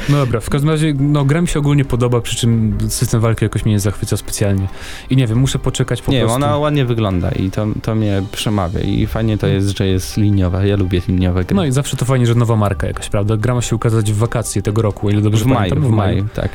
No 0.10 0.18
dobra, 0.18 0.40
w 0.40 0.50
każdym 0.50 0.70
razie, 0.70 0.94
no 1.00 1.26
gra 1.26 1.42
mi 1.42 1.48
się 1.48 1.60
ogólnie 1.60 1.86
podoba, 1.86 2.22
przy 2.22 2.36
czym 2.36 2.78
system 2.90 3.22
walki 3.22 3.46
jakoś 3.46 3.66
mnie 3.66 3.74
nie 3.74 3.80
zachwyca 3.80 4.18
specjalnie. 4.18 4.68
I 5.10 5.16
nie 5.16 5.28
wiem, 5.28 5.38
muszę 5.38 5.60
poczekać 5.60 6.02
po 6.02 6.12
nie, 6.12 6.20
prostu. 6.20 6.40
Nie, 6.40 6.46
ona 6.46 6.58
ładnie 6.58 6.86
wygląda 6.86 7.32
i 7.32 7.52
to, 7.52 7.68
to 7.82 7.96
mnie 7.96 8.24
przemawia 8.32 8.80
i 8.80 9.08
fajnie 9.08 9.38
to 9.38 9.48
jest, 9.48 9.78
że 9.78 9.88
jest 9.88 10.18
liniowa. 10.18 10.66
Ja 10.66 10.76
lubię 10.76 11.02
liniowe 11.08 11.46
gry. 11.46 11.56
No 11.56 11.66
i 11.66 11.72
zawsze 11.72 11.98
to 11.98 12.06
fajnie, 12.06 12.26
że 12.26 12.36
nowa 12.36 12.56
marka 12.56 12.88
jakaś, 12.88 13.10
prawda? 13.10 13.38
Gra 13.38 13.56
ma 13.56 13.62
się 13.62 13.76
ukazać 13.76 14.12
w 14.12 14.18
wakacje 14.18 14.62
tego 14.62 14.82
roku, 14.82 15.10
ile 15.10 15.22
dobrze 15.22 15.44
w 15.44 15.48
maju, 15.48 15.70
pamiętam. 15.70 15.92
W 15.92 15.96
maju, 15.96 16.26
tak. 16.34 16.50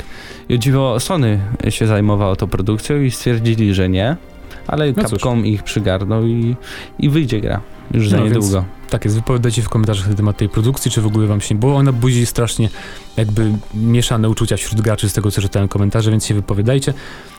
I 0.48 0.54
o 0.54 0.58
dziwo, 0.58 1.00
Sony 1.00 1.40
się 1.68 1.86
zajmowało 1.86 2.36
tą 2.36 2.46
produkcją 2.46 3.00
i 3.00 3.10
stwierdzili, 3.10 3.74
że 3.74 3.88
nie, 3.88 4.16
ale 4.66 4.92
no 4.96 5.02
Capcom 5.02 5.46
ich 5.46 5.62
przygarnął 5.62 6.26
i, 6.26 6.56
i 6.98 7.10
wyjdzie 7.10 7.40
gra 7.40 7.60
już 7.94 8.08
za 8.08 8.16
no, 8.16 8.24
niedługo. 8.24 8.64
Tak 8.90 9.04
jest, 9.04 9.16
wypowiadajcie 9.16 9.62
w 9.62 9.68
komentarzach 9.68 10.08
na 10.08 10.14
temat 10.14 10.36
tej 10.36 10.48
produkcji, 10.48 10.90
czy 10.90 11.00
w 11.00 11.06
ogóle 11.06 11.26
wam 11.26 11.40
się, 11.40 11.54
bo 11.54 11.76
ona 11.76 11.92
budzi 11.92 12.26
strasznie 12.26 12.68
jakby 13.16 13.52
mieszane 13.74 14.28
uczucia 14.28 14.56
wśród 14.56 14.80
graczy 14.80 15.08
z 15.08 15.12
tego, 15.12 15.30
co 15.30 15.40
czytałem 15.42 15.68
komentarze, 15.68 16.10
więc 16.10 16.26
się 16.26 16.34
wypowiadajcie. 16.34 16.94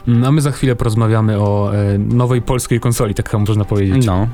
Mm, 0.08 0.24
a 0.24 0.32
my 0.32 0.40
za 0.40 0.50
chwilę 0.50 0.76
porozmawiamy 0.76 1.40
o 1.40 1.74
e, 1.74 1.98
nowej 1.98 2.42
polskiej 2.42 2.80
konsoli, 2.80 3.14
tak 3.14 3.34
można 3.34 3.64
powiedzieć. 3.64 4.06
No. 4.06 4.28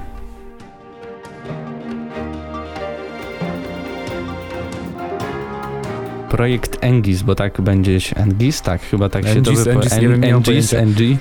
Projekt 6.30 6.78
Engis, 6.80 7.22
bo 7.22 7.34
tak 7.34 7.60
będzie 7.60 8.00
się 8.00 8.16
Engis, 8.16 8.62
tak, 8.62 8.82
chyba 8.82 9.08
tak 9.08 9.24
się 9.24 9.30
Engis, 9.30 9.64
to 9.64 9.70
Engis, 9.70 9.92
en, 9.92 10.24
Engis, 10.24 10.72
Engis, 10.72 11.18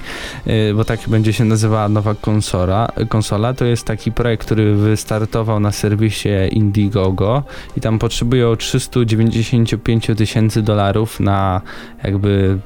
y, 0.47 0.73
bo 0.75 0.85
tak 0.85 0.99
będzie 1.07 1.33
się 1.33 1.45
nazywała 1.45 1.89
nowa 1.89 2.15
konsola. 2.15 2.87
Konsola 3.09 3.53
to 3.53 3.65
jest 3.65 3.85
taki 3.85 4.11
projekt, 4.11 4.45
który 4.45 4.75
wystartował 4.75 5.59
na 5.59 5.71
serwisie 5.71 6.29
Indiegogo 6.51 7.43
i 7.77 7.81
tam 7.81 7.99
potrzebują 7.99 8.55
395 8.55 10.07
tysięcy 10.17 10.61
dolarów 10.61 11.19
na 11.19 11.61
jakby 12.03 12.59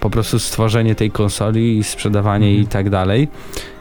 po 0.00 0.10
prostu 0.10 0.38
stworzenie 0.38 0.94
tej 0.94 1.10
konsoli 1.10 1.78
i 1.78 1.84
sprzedawanie 1.84 2.48
mm. 2.48 2.62
i 2.62 2.66
tak 2.66 2.90
dalej. 2.90 3.28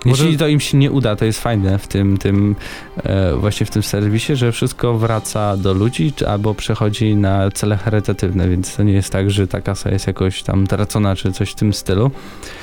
Może... 0.07 0.23
Jeśli 0.23 0.37
to 0.37 0.47
im 0.47 0.59
się 0.59 0.77
nie 0.77 0.91
uda, 0.91 1.15
to 1.15 1.25
jest 1.25 1.41
fajne 1.41 1.79
w 1.79 1.87
tym, 1.87 2.17
tym 2.17 2.55
e, 2.97 3.35
właśnie 3.35 3.65
w 3.65 3.69
tym 3.69 3.83
serwisie, 3.83 4.35
że 4.35 4.51
wszystko 4.51 4.97
wraca 4.97 5.57
do 5.57 5.73
ludzi 5.73 6.13
albo 6.27 6.53
przechodzi 6.53 7.15
na 7.15 7.51
cele 7.51 7.77
charytatywne 7.77 8.49
więc 8.49 8.75
to 8.75 8.83
nie 8.83 8.93
jest 8.93 9.09
tak, 9.09 9.31
że 9.31 9.47
ta 9.47 9.61
kasa 9.61 9.89
jest 9.89 10.07
jakoś 10.07 10.43
tam 10.43 10.67
tracona, 10.67 11.15
czy 11.15 11.31
coś 11.31 11.51
w 11.51 11.55
tym 11.55 11.73
stylu. 11.73 12.11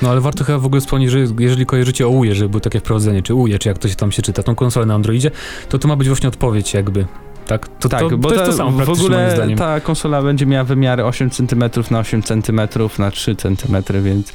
No 0.01 0.09
ale 0.09 0.21
warto 0.21 0.43
chyba 0.43 0.59
w 0.59 0.65
ogóle 0.65 0.81
wspomnieć, 0.81 1.11
że 1.11 1.19
jeżeli 1.39 1.65
kojarzycie 1.65 2.07
o 2.07 2.09
UJE, 2.09 2.35
że 2.35 2.49
było 2.49 2.59
takie 2.59 2.79
wprowadzenie, 2.79 3.23
czy 3.23 3.33
UJE, 3.33 3.59
czy 3.59 3.69
jak 3.69 3.77
to 3.77 3.87
się 3.87 3.95
tam 3.95 4.11
się 4.11 4.21
czyta, 4.21 4.43
tą 4.43 4.55
konsolę 4.55 4.85
na 4.85 4.93
Androidzie, 4.93 5.31
to 5.69 5.79
to 5.79 5.87
ma 5.87 5.95
być 5.95 6.07
właśnie 6.07 6.29
odpowiedź 6.29 6.73
jakby 6.73 7.05
tak? 7.47 7.67
To, 7.79 7.89
tak, 7.89 7.99
to, 7.99 8.17
bo 8.17 8.29
to 8.29 8.35
jest 8.35 8.45
to 8.45 8.53
samo 8.57 8.85
w 8.85 8.89
ogóle 8.89 9.47
ta 9.57 9.79
konsola 9.79 10.21
będzie 10.21 10.45
miała 10.45 10.63
wymiary 10.63 11.05
8 11.05 11.29
cm 11.29 11.63
na 11.91 11.99
8 11.99 12.23
cm 12.23 12.61
na 12.99 13.11
3 13.11 13.35
cm, 13.35 13.75
więc 14.03 14.31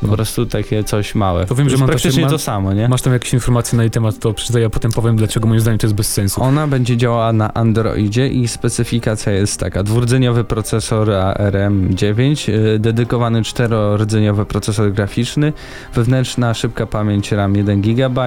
po 0.00 0.06
No. 0.06 0.14
prostu 0.14 0.46
takie 0.46 0.84
coś 0.84 1.14
małe. 1.14 1.46
To 1.46 1.54
wiem, 1.54 1.70
że 1.70 1.76
mam 1.76 1.88
praktycznie 1.88 2.26
to 2.26 2.38
samo, 2.38 2.72
nie? 2.72 2.88
Masz 2.88 3.02
tam 3.02 3.12
jakieś 3.12 3.32
informacje 3.32 3.76
na 3.76 3.82
jej 3.82 3.90
temat, 3.90 4.18
to 4.18 4.34
przeczytaj, 4.34 4.62
ja 4.62 4.70
potem 4.70 4.90
powiem, 4.92 5.16
dlaczego 5.16 5.48
moim 5.48 5.60
zdaniem 5.60 5.78
to 5.78 5.86
jest 5.86 5.94
bez 5.94 6.12
sensu. 6.12 6.42
Ona 6.42 6.66
będzie 6.66 6.96
działała 6.96 7.32
na 7.32 7.54
Androidzie 7.54 8.28
i 8.28 8.48
specyfikacja 8.48 9.32
jest 9.32 9.60
taka. 9.60 9.82
Dwurdzeniowy 9.82 10.44
procesor 10.44 11.08
ARM9, 11.08 12.52
y, 12.52 12.78
dedykowany 12.78 13.42
czterordzeniowy 13.42 14.46
procesor 14.46 14.92
graficzny, 14.92 15.52
wewnętrzna 15.94 16.54
szybka 16.54 16.86
pamięć 16.86 17.32
RAM 17.32 17.56
1 17.56 17.80
GB 17.80 18.22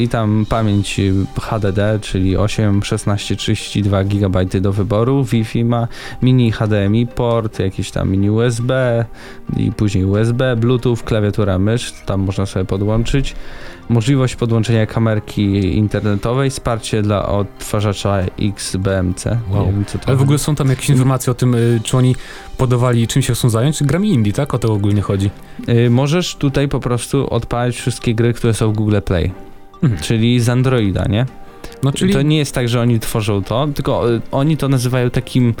i 0.00 0.08
tam 0.08 0.46
pamięć 0.48 1.00
y, 1.00 1.12
HDD, 1.40 1.78
czyli 2.00 2.36
8, 2.36 2.82
16, 2.82 3.36
32 3.36 4.04
GB 4.04 4.44
do 4.44 4.72
wyboru. 4.72 5.24
Wi-Fi 5.24 5.64
ma 5.64 5.88
mini 6.22 6.52
HDMI 6.52 7.06
port, 7.06 7.58
jakiś 7.58 7.90
tam 7.90 8.10
mini 8.10 8.30
USB 8.30 9.04
i 9.56 9.72
później 9.72 10.04
USB, 10.04 10.56
Bluetooth, 10.56 10.96
klawiatura 11.04 11.58
mysz, 11.58 11.92
tam 12.06 12.20
można 12.20 12.46
sobie 12.46 12.64
podłączyć 12.64 13.34
możliwość 13.90 14.36
podłączenia 14.36 14.86
kamerki 14.86 15.76
internetowej, 15.76 16.50
wsparcie 16.50 17.02
dla 17.02 17.28
odtwarzacza 17.28 18.18
XBMC. 18.40 19.24
Wow. 19.50 19.66
Wiem, 19.66 19.84
Ale 20.06 20.16
w 20.16 20.22
ogóle 20.22 20.38
są 20.38 20.54
tam 20.54 20.68
jakieś 20.68 20.88
informacje 20.90 21.30
o 21.30 21.34
tym, 21.34 21.54
y, 21.54 21.80
czy 21.84 21.96
oni 21.96 22.16
podawali, 22.56 23.08
czym 23.08 23.22
się 23.22 23.34
chcą 23.34 23.50
zająć, 23.50 23.82
grami 23.82 24.10
indie, 24.10 24.32
tak? 24.32 24.54
O 24.54 24.58
to 24.58 24.72
ogólnie 24.72 25.02
chodzi. 25.02 25.30
Y, 25.68 25.90
Możesz 25.90 26.34
tutaj 26.34 26.68
po 26.68 26.80
prostu 26.80 27.34
odpalać 27.34 27.76
wszystkie 27.76 28.14
gry, 28.14 28.32
które 28.32 28.54
są 28.54 28.72
w 28.72 28.76
Google 28.76 28.98
Play, 29.04 29.32
Mhm. 29.82 30.02
czyli 30.02 30.40
z 30.40 30.48
Androida, 30.48 31.04
nie? 31.08 31.26
No 31.82 31.92
czyli 31.92 32.12
To 32.12 32.22
nie 32.22 32.38
jest 32.38 32.54
tak, 32.54 32.68
że 32.68 32.80
oni 32.80 33.00
tworzą 33.00 33.42
to, 33.44 33.68
tylko 33.74 34.12
y, 34.14 34.20
oni 34.30 34.56
to 34.56 34.68
nazywają 34.68 35.10
takim 35.10 35.54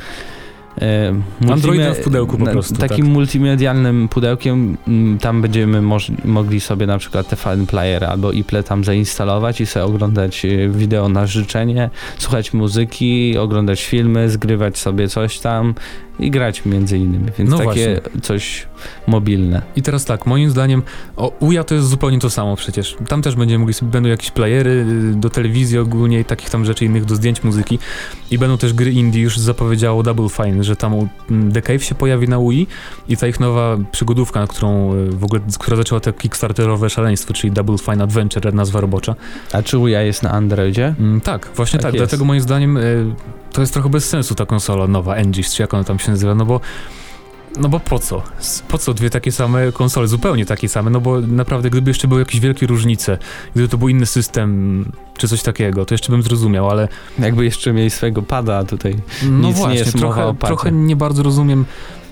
e, 0.82 1.14
Androidem 1.52 1.94
w 1.94 2.00
pudełku 2.00 2.38
po 2.38 2.44
na- 2.44 2.50
prostu, 2.52 2.74
Takim 2.76 3.04
tak. 3.04 3.14
multimedialnym 3.14 4.08
pudełkiem, 4.08 4.76
mm, 4.88 5.18
tam 5.18 5.42
będziemy 5.42 5.82
mogli 6.24 6.60
sobie 6.60 6.86
na 6.86 6.98
przykład 6.98 7.28
TVN 7.28 7.66
Player 7.66 8.04
albo 8.04 8.32
iPlay 8.32 8.64
tam 8.64 8.84
zainstalować 8.84 9.60
i 9.60 9.66
sobie 9.66 9.84
oglądać 9.84 10.44
e, 10.44 10.68
wideo 10.68 11.08
na 11.08 11.26
życzenie, 11.26 11.90
słuchać 12.18 12.52
muzyki, 12.52 13.38
oglądać 13.38 13.84
filmy, 13.84 14.30
zgrywać 14.30 14.78
sobie 14.78 15.08
coś 15.08 15.38
tam 15.38 15.74
i 16.18 16.30
grać 16.30 16.64
między 16.64 16.98
innymi, 16.98 17.26
więc 17.38 17.50
No 17.50 17.58
takie 17.58 18.00
coś 18.22 18.66
mobilne. 19.06 19.62
I 19.76 19.82
teraz 19.82 20.04
tak, 20.04 20.26
moim 20.26 20.50
zdaniem, 20.50 20.82
o, 21.16 21.28
UJA 21.40 21.64
to 21.64 21.74
jest 21.74 21.88
zupełnie 21.88 22.18
to 22.18 22.30
samo 22.30 22.56
przecież. 22.56 22.96
Tam 23.08 23.22
też 23.22 23.36
będziemy 23.36 23.58
mogli 23.58 23.74
będą 23.82 24.08
jakieś 24.08 24.30
playery 24.30 24.70
y, 24.70 25.14
do 25.14 25.30
telewizji 25.30 25.78
ogólnie 25.78 26.20
i 26.20 26.24
takich 26.24 26.50
tam 26.50 26.64
rzeczy 26.64 26.84
innych 26.84 27.04
do 27.04 27.16
zdjęć 27.16 27.44
muzyki. 27.44 27.78
I 28.30 28.38
będą 28.38 28.58
też 28.58 28.72
gry 28.72 28.92
indie, 28.92 29.22
już 29.22 29.38
zapowiedziało 29.38 30.02
Double 30.02 30.28
Fine, 30.28 30.64
że 30.64 30.76
tam 30.76 30.94
u- 30.94 31.08
m, 31.30 31.52
The 31.52 31.62
Cave 31.62 31.84
się 31.84 31.94
pojawi 31.94 32.28
na 32.28 32.38
UI 32.38 32.66
i 33.08 33.16
ta 33.16 33.26
ich 33.26 33.40
nowa 33.40 33.76
przygodówka, 33.92 34.46
którą 34.46 34.94
y, 34.94 35.10
w 35.10 35.24
ogóle, 35.24 35.40
która 35.58 35.76
zaczęła 35.76 36.00
te 36.00 36.12
kickstarterowe 36.12 36.90
szaleństwo, 36.90 37.34
czyli 37.34 37.52
Double 37.52 37.78
Fine 37.78 38.04
Adventure, 38.04 38.54
nazwa 38.54 38.80
robocza. 38.80 39.14
A 39.52 39.62
czy 39.62 39.78
Uja 39.78 40.02
jest 40.02 40.22
na 40.22 40.30
Androidzie? 40.30 40.94
Mm, 41.00 41.20
tak, 41.20 41.48
właśnie 41.56 41.78
Tak 41.78 41.90
tak, 41.90 41.98
dlatego 41.98 42.24
moim 42.24 42.40
zdaniem 42.40 42.76
y, 42.76 43.14
to 43.52 43.60
jest 43.60 43.72
trochę 43.72 43.88
bez 43.88 44.08
sensu 44.08 44.34
ta 44.34 44.46
konsola 44.46 44.86
nowa, 44.86 45.14
Engis, 45.14 45.54
czy 45.54 45.62
jak 45.62 45.74
ona 45.74 45.84
tam 45.84 45.98
się 45.98 46.10
nazywa, 46.10 46.34
no 46.34 46.44
bo 46.46 46.60
no 47.58 47.68
bo 47.68 47.80
po 47.80 47.98
co? 47.98 48.22
Po 48.68 48.78
co 48.78 48.94
dwie 48.94 49.10
takie 49.10 49.32
same 49.32 49.72
konsole? 49.72 50.08
Zupełnie 50.08 50.46
takie 50.46 50.68
same, 50.68 50.90
no 50.90 51.00
bo 51.00 51.20
naprawdę 51.20 51.70
gdyby 51.70 51.90
jeszcze 51.90 52.08
były 52.08 52.20
jakieś 52.20 52.40
wielkie 52.40 52.66
różnice, 52.66 53.18
gdyby 53.54 53.68
to 53.68 53.78
był 53.78 53.88
inny 53.88 54.06
system, 54.06 54.84
czy 55.18 55.28
coś 55.28 55.42
takiego, 55.42 55.84
to 55.84 55.94
jeszcze 55.94 56.12
bym 56.12 56.22
zrozumiał, 56.22 56.70
ale 56.70 56.88
Jakby 57.18 57.44
jeszcze 57.44 57.72
mieli 57.72 57.90
swojego 57.90 58.22
pada 58.22 58.64
tutaj. 58.64 58.96
no 59.22 59.48
Nic 59.48 59.56
nie 59.56 59.62
właśnie, 59.62 59.78
jest 59.78 59.94
mowa 60.00 60.14
trochę, 60.14 60.34
trochę 60.46 60.72
nie 60.72 60.96
bardzo 60.96 61.22
rozumiem, 61.22 61.64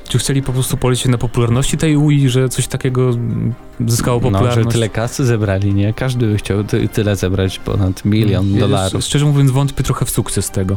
czy 0.09 0.19
chcieli 0.19 0.43
po 0.43 0.53
prostu 0.53 0.77
polecieć 0.77 1.07
na 1.09 1.19
popularności 1.19 1.77
tej 1.79 1.97
UI, 1.97 2.29
że 2.29 2.49
coś 2.49 2.67
takiego 2.67 3.09
mm, 3.11 3.55
zyskało 3.87 4.21
No, 4.21 4.29
że 4.29 4.33
popularność. 4.33 4.69
tyle 4.75 4.89
kasy 4.89 5.25
zebrali, 5.25 5.75
nie? 5.75 5.95
Każdy 5.95 6.27
by 6.27 6.37
chciał 6.37 6.65
ty, 6.65 6.89
tyle 6.89 7.17
zebrać, 7.17 7.59
ponad 7.59 8.05
milion 8.05 8.53
Ja 8.53 8.61
dolarów. 8.61 9.05
Szczerze 9.05 9.25
mówiąc 9.27 9.51
wątpię 9.51 9.85
trochę 9.85 10.05
w 10.05 10.11
sukces 10.11 10.51
tego. 10.51 10.77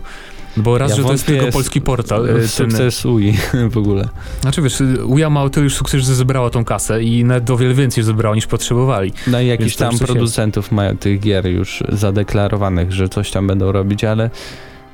Bo 0.57 0.77
raz, 0.77 0.89
Ja 0.91 0.97
że 0.97 1.03
to 1.03 1.11
jest 1.11 1.25
tylko 1.25 1.47
polski 1.51 1.81
portal. 1.81 2.27
ten- 2.27 2.47
Sukces 2.47 3.05
UI 3.05 3.33
w 3.71 3.77
ogóle. 3.77 4.09
Znaczy 4.41 4.61
wiesz, 4.61 4.83
Uja 5.05 5.29
ma 5.29 5.43
o 5.43 5.49
tyle 5.49 5.63
już 5.63 5.75
sukces, 5.75 6.03
że 6.03 6.15
zebrała 6.15 6.49
tą 6.49 6.65
kasę 6.65 7.03
i 7.03 7.23
nawet 7.23 7.49
o 7.49 7.57
wiele 7.57 7.73
więcej 7.73 8.03
zebrała 8.03 8.35
niż 8.35 8.47
potrzebowali. 8.47 9.13
No 9.27 9.41
i 9.41 9.47
jakiś 9.47 9.75
tam 9.75 9.97
producentów 9.97 10.71
mają 10.71 10.97
tych 10.97 11.19
gier 11.19 11.47
już 11.47 11.83
zadeklarowanych, 11.89 12.91
że 12.93 13.09
coś 13.09 13.31
tam 13.31 13.47
będą 13.47 13.71
robić, 13.71 14.03
ale 14.03 14.29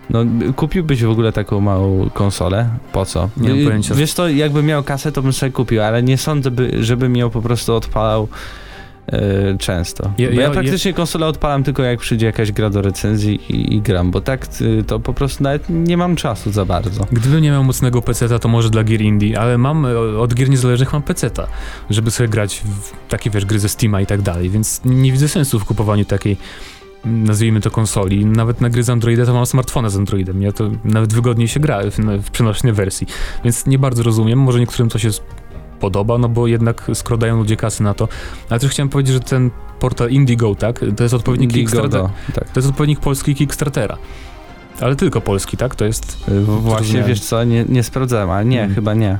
no 0.09 0.19
kupiłbyś 0.55 1.03
w 1.03 1.09
ogóle 1.09 1.31
taką 1.31 1.61
małą 1.61 2.09
konsolę? 2.13 2.69
Po 2.93 3.05
co? 3.05 3.29
Nie 3.37 3.49
mam 3.49 3.63
pojęcia. 3.65 3.95
Wiesz 3.95 4.13
to, 4.13 4.29
jakby 4.29 4.63
miał 4.63 4.83
kasę, 4.83 5.11
to 5.11 5.21
bym 5.21 5.33
sobie 5.33 5.51
kupił, 5.51 5.81
ale 5.81 6.03
nie 6.03 6.17
sądzę, 6.17 6.51
by, 6.51 6.83
żebym 6.83 7.15
ją 7.15 7.29
po 7.29 7.41
prostu 7.41 7.75
odpalał 7.75 8.27
e, 9.07 9.57
często. 9.57 10.11
Ja- 10.17 10.29
ja, 10.29 10.41
ja- 10.41 10.49
praktycznie 10.49 10.93
konsolę 10.93 11.25
odpalam 11.25 11.63
tylko 11.63 11.83
jak 11.83 11.99
przyjdzie 11.99 12.25
jakaś 12.25 12.51
gra 12.51 12.69
do 12.69 12.81
recenzji 12.81 13.39
i, 13.49 13.75
i 13.75 13.81
gram, 13.81 14.11
bo 14.11 14.21
tak 14.21 14.47
y, 14.61 14.83
to 14.83 14.99
po 14.99 15.13
prostu 15.13 15.43
nawet 15.43 15.69
nie 15.69 15.97
mam 15.97 16.15
czasu 16.15 16.51
za 16.51 16.65
bardzo. 16.65 17.07
Gdybym 17.11 17.41
nie 17.41 17.51
miał 17.51 17.63
mocnego 17.63 18.01
peceta, 18.01 18.39
to 18.39 18.47
może 18.47 18.69
dla 18.69 18.83
gier 18.83 19.01
indie, 19.01 19.39
ale 19.39 19.57
mam, 19.57 19.85
e, 19.85 19.97
od 20.19 20.33
gier 20.33 20.49
niezależnych 20.49 20.93
mam 20.93 21.01
peceta, 21.01 21.47
żeby 21.89 22.11
sobie 22.11 22.29
grać 22.29 22.63
w 22.81 23.09
takie, 23.09 23.29
wiesz, 23.29 23.45
gry 23.45 23.59
ze 23.59 23.69
Steama 23.69 24.01
i 24.01 24.05
tak 24.05 24.21
dalej, 24.21 24.49
więc 24.49 24.81
nie 24.85 25.11
widzę 25.11 25.27
sensu 25.27 25.59
w 25.59 25.65
kupowaniu 25.65 26.05
takiej 26.05 26.37
nazwijmy 27.05 27.61
to 27.61 27.71
konsoli. 27.71 28.25
Nawet 28.25 28.61
na 28.61 28.69
gry 28.69 28.83
z 28.83 28.89
Androida 28.89 29.25
to 29.25 29.33
mam 29.33 29.45
smartfona 29.45 29.89
z 29.89 29.95
Androidem, 29.95 30.39
nie? 30.39 30.53
To 30.53 30.69
nawet 30.83 31.13
wygodniej 31.13 31.47
się 31.47 31.59
gra 31.59 31.79
w, 31.91 31.97
w 32.23 32.31
przenośnej 32.31 32.73
wersji. 32.73 33.07
Więc 33.43 33.65
nie 33.65 33.79
bardzo 33.79 34.03
rozumiem, 34.03 34.39
może 34.39 34.59
niektórym 34.59 34.89
to 34.89 34.99
się 34.99 35.09
podoba, 35.77 36.17
no 36.17 36.29
bo 36.29 36.47
jednak 36.47 36.91
skoro 36.93 37.17
dają 37.17 37.37
ludzie 37.37 37.57
kasy 37.57 37.83
na 37.83 37.93
to. 37.93 38.07
Ale 38.49 38.59
też 38.59 38.71
chciałem 38.71 38.89
powiedzieć, 38.89 39.13
że 39.13 39.19
ten 39.19 39.51
portal 39.79 40.09
Indigo, 40.09 40.55
tak? 40.55 40.79
To 40.97 41.03
jest 41.03 41.13
odpowiednik 41.13 41.53
Kickstartera. 41.53 42.03
Indigo, 42.03 42.33
tak. 42.33 42.49
To 42.49 42.59
jest 42.59 42.69
odpowiednik 42.69 42.99
polski 42.99 43.35
Kickstartera. 43.35 43.97
Ale 44.81 44.95
tylko 44.95 45.21
polski, 45.21 45.57
tak? 45.57 45.75
To 45.75 45.85
jest. 45.85 46.17
Y, 46.29 46.41
Właśnie, 46.41 47.03
wiesz 47.03 47.19
co, 47.19 47.43
nie, 47.43 47.65
nie 47.69 47.83
sprawdzałem, 47.83 48.29
ale 48.29 48.45
nie, 48.45 48.61
Mm. 48.63 48.75
chyba 48.75 48.93
nie. 48.93 49.17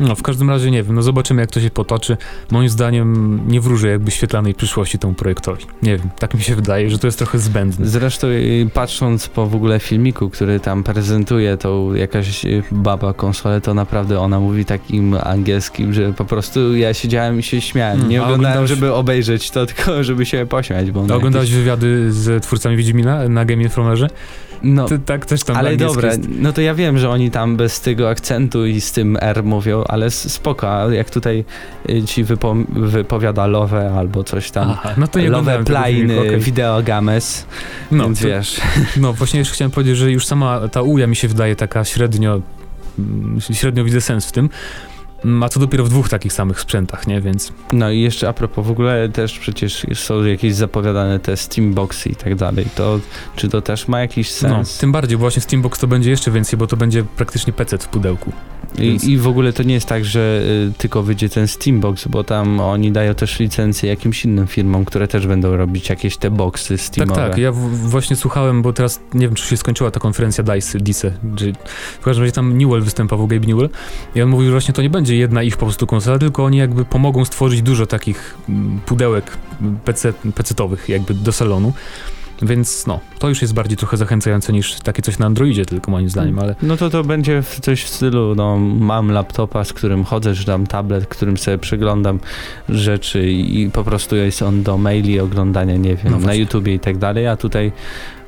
No, 0.00 0.14
w 0.14 0.22
każdym 0.22 0.50
razie 0.50 0.70
nie 0.70 0.82
wiem, 0.82 0.94
no 0.94 1.02
zobaczymy 1.02 1.40
jak 1.42 1.50
to 1.50 1.60
się 1.60 1.70
potoczy. 1.70 2.16
Moim 2.50 2.68
zdaniem 2.68 3.40
nie 3.48 3.60
wróżę 3.60 3.88
jakby 3.88 4.10
świetlanej 4.10 4.54
przyszłości 4.54 4.98
temu 4.98 5.14
projektowi. 5.14 5.64
Nie 5.82 5.98
wiem, 5.98 6.08
tak 6.18 6.34
mi 6.34 6.42
się 6.42 6.54
wydaje, 6.56 6.90
że 6.90 6.98
to 6.98 7.06
jest 7.06 7.18
trochę 7.18 7.38
zbędne. 7.38 7.86
Zresztą 7.86 8.26
y, 8.26 8.70
patrząc 8.74 9.28
po 9.28 9.46
w 9.46 9.54
ogóle 9.54 9.80
filmiku, 9.80 10.30
który 10.30 10.60
tam 10.60 10.82
prezentuje 10.84 11.56
tą 11.56 11.94
jakaś 11.94 12.44
y, 12.44 12.62
baba 12.72 13.12
konsolę, 13.12 13.60
to 13.60 13.74
naprawdę 13.74 14.20
ona 14.20 14.40
mówi 14.40 14.64
takim 14.64 15.14
angielskim, 15.24 15.92
że 15.92 16.12
po 16.12 16.24
prostu 16.24 16.76
ja 16.76 16.94
siedziałem 16.94 17.38
i 17.38 17.42
się 17.42 17.60
śmiałem. 17.60 17.96
Mm, 17.98 18.08
Nie 18.10 18.22
oglądałem, 18.22 18.56
oglądałeś- 18.58 18.68
żeby 18.68 18.92
obejrzeć 18.94 19.50
to, 19.50 19.66
tylko 19.76 20.04
żeby 20.04 20.26
się 20.26 20.46
pośmiać. 20.46 20.90
Bo 20.90 21.00
oglądałeś 21.00 21.34
jakieś- 21.50 21.54
wywiady 21.64 22.12
z 22.12 22.42
twórcami 22.42 22.76
Wiedźmina 22.76 23.28
na 23.28 23.44
Game 23.44 23.62
Informerze? 23.62 24.08
No, 24.62 24.88
Ty, 24.88 24.98
tak, 24.98 25.26
też 25.26 25.44
tam 25.44 25.56
ale 25.56 25.76
dobra, 25.76 26.08
jest. 26.08 26.28
no 26.28 26.52
to 26.52 26.60
ja 26.60 26.74
wiem, 26.74 26.98
że 26.98 27.10
oni 27.10 27.30
tam 27.30 27.56
bez 27.56 27.80
tego 27.80 28.08
akcentu 28.08 28.66
i 28.66 28.80
z 28.80 28.92
tym 28.92 29.18
R 29.20 29.44
mówią, 29.44 29.84
ale 29.88 30.10
spoko, 30.10 30.82
a 30.82 30.94
jak 30.94 31.10
tutaj 31.10 31.44
y, 31.90 32.02
ci 32.02 32.24
wypo, 32.24 32.56
wypowiada 32.68 33.46
Love 33.46 33.94
albo 33.98 34.24
coś 34.24 34.50
tam. 34.50 34.70
Aha, 34.70 34.94
no 34.96 35.08
to 35.08 35.18
Love 35.18 35.64
Plain, 35.64 36.18
okej. 36.18 36.40
Video 36.40 36.82
Games, 36.82 37.46
no, 37.90 38.04
więc 38.04 38.20
to, 38.20 38.26
wiesz. 38.26 38.60
no 39.02 39.12
właśnie 39.12 39.38
jeszcze 39.38 39.54
chciałem 39.54 39.70
powiedzieć, 39.70 39.96
że 39.96 40.12
już 40.12 40.26
sama 40.26 40.68
ta 40.68 40.82
uja 40.82 41.06
mi 41.06 41.16
się 41.16 41.28
wydaje 41.28 41.56
taka 41.56 41.84
średnio, 41.84 42.40
mm, 42.98 43.40
średnio 43.52 43.84
widzę 43.84 44.00
sens 44.00 44.26
w 44.26 44.32
tym. 44.32 44.48
A 45.42 45.48
co 45.48 45.60
dopiero 45.60 45.84
w 45.84 45.88
dwóch 45.88 46.08
takich 46.08 46.32
samych 46.32 46.60
sprzętach, 46.60 47.06
nie? 47.06 47.20
Więc 47.20 47.52
No 47.72 47.90
i 47.90 48.00
jeszcze 48.00 48.28
a 48.28 48.32
propos, 48.32 48.66
w 48.66 48.70
ogóle 48.70 49.08
też 49.08 49.38
przecież 49.38 49.86
są 49.94 50.24
jakieś 50.24 50.54
zapowiadane 50.54 51.20
te 51.20 51.36
Steamboxy 51.36 52.08
i 52.08 52.14
tak 52.16 52.34
dalej, 52.34 52.66
to 52.74 53.00
czy 53.36 53.48
to 53.48 53.62
też 53.62 53.88
ma 53.88 54.00
jakiś 54.00 54.42
no, 54.42 54.48
sens? 54.48 54.78
tym 54.78 54.92
bardziej, 54.92 55.16
bo 55.16 55.20
właśnie 55.20 55.42
Steambox 55.42 55.78
to 55.78 55.86
będzie 55.86 56.10
jeszcze 56.10 56.30
więcej, 56.30 56.58
bo 56.58 56.66
to 56.66 56.76
będzie 56.76 57.04
praktycznie 57.16 57.52
PC 57.52 57.78
w 57.78 57.88
pudełku. 57.88 58.32
więc- 58.78 59.04
I, 59.04 59.10
I 59.10 59.18
w 59.18 59.26
ogóle 59.28 59.52
to 59.52 59.62
nie 59.62 59.74
jest 59.74 59.86
tak, 59.86 60.04
że 60.04 60.42
y, 60.68 60.72
tylko 60.78 61.02
wyjdzie 61.02 61.28
ten 61.28 61.48
Steambox, 61.48 62.08
bo 62.08 62.24
tam 62.24 62.60
oni 62.60 62.92
dają 62.92 63.14
też 63.14 63.38
licencje 63.38 63.88
jakimś 63.88 64.24
innym 64.24 64.46
firmom, 64.46 64.84
które 64.84 65.08
też 65.08 65.26
będą 65.26 65.56
robić 65.56 65.88
jakieś 65.88 66.16
te 66.16 66.30
boxy 66.30 66.78
Steamowe. 66.78 67.20
Tak, 67.20 67.30
tak. 67.30 67.38
Ja 67.38 67.52
w, 67.52 67.58
właśnie 67.76 68.16
słuchałem, 68.16 68.62
bo 68.62 68.72
teraz 68.72 69.00
nie 69.14 69.26
wiem, 69.26 69.34
czy 69.34 69.46
się 69.46 69.56
skończyła 69.56 69.90
ta 69.90 70.00
konferencja 70.00 70.44
DICE, 70.44 70.78
DICE 70.78 71.12
czy 71.36 71.52
w 72.00 72.04
każdym 72.04 72.22
razie 72.22 72.32
tam 72.32 72.58
Newell 72.58 72.82
występował, 72.82 73.26
Gabe 73.26 73.46
Newell. 73.46 73.68
I 74.14 74.22
on 74.22 74.28
mówił, 74.28 74.46
że 74.46 74.52
właśnie 74.52 74.74
to 74.74 74.82
nie 74.82 74.90
będzie 74.90 75.05
jedna 75.14 75.42
ich 75.42 75.56
po 75.56 75.66
prostu 75.66 75.86
konsola, 75.86 76.18
tylko 76.18 76.44
oni 76.44 76.58
jakby 76.58 76.84
pomogą 76.84 77.24
stworzyć 77.24 77.62
dużo 77.62 77.86
takich 77.86 78.36
mm, 78.48 78.80
pudełek 78.86 79.38
PC, 79.84 80.12
PC-towych 80.12 80.88
jakby 80.88 81.14
do 81.14 81.32
salonu. 81.32 81.72
Więc 82.42 82.86
no, 82.86 83.00
to 83.18 83.28
już 83.28 83.42
jest 83.42 83.54
bardziej 83.54 83.76
trochę 83.76 83.96
zachęcające 83.96 84.52
niż 84.52 84.74
takie 84.74 85.02
coś 85.02 85.18
na 85.18 85.26
Androidzie 85.26 85.66
tylko 85.66 85.90
moim 85.90 86.10
zdaniem, 86.10 86.38
ale... 86.38 86.54
No 86.62 86.76
to 86.76 86.90
to 86.90 87.04
będzie 87.04 87.42
coś 87.62 87.84
w 87.84 87.88
stylu, 87.88 88.34
no 88.34 88.58
mam 88.58 89.10
laptopa, 89.10 89.64
z 89.64 89.72
którym 89.72 90.04
chodzę, 90.04 90.34
czy 90.34 90.44
tam 90.44 90.66
tablet, 90.66 91.06
którym 91.06 91.36
sobie 91.36 91.58
przeglądam 91.58 92.20
rzeczy 92.68 93.30
i 93.30 93.70
po 93.70 93.84
prostu 93.84 94.16
jest 94.16 94.42
on 94.42 94.62
do 94.62 94.78
maili, 94.78 95.20
oglądania, 95.20 95.76
nie 95.76 95.96
wiem, 95.96 96.12
No 96.12 96.18
na. 96.18 96.34
YouTubie 96.34 96.74
i 96.74 96.80
tak 96.80 96.98
dalej, 96.98 97.26
a 97.26 97.36
tutaj 97.36 97.72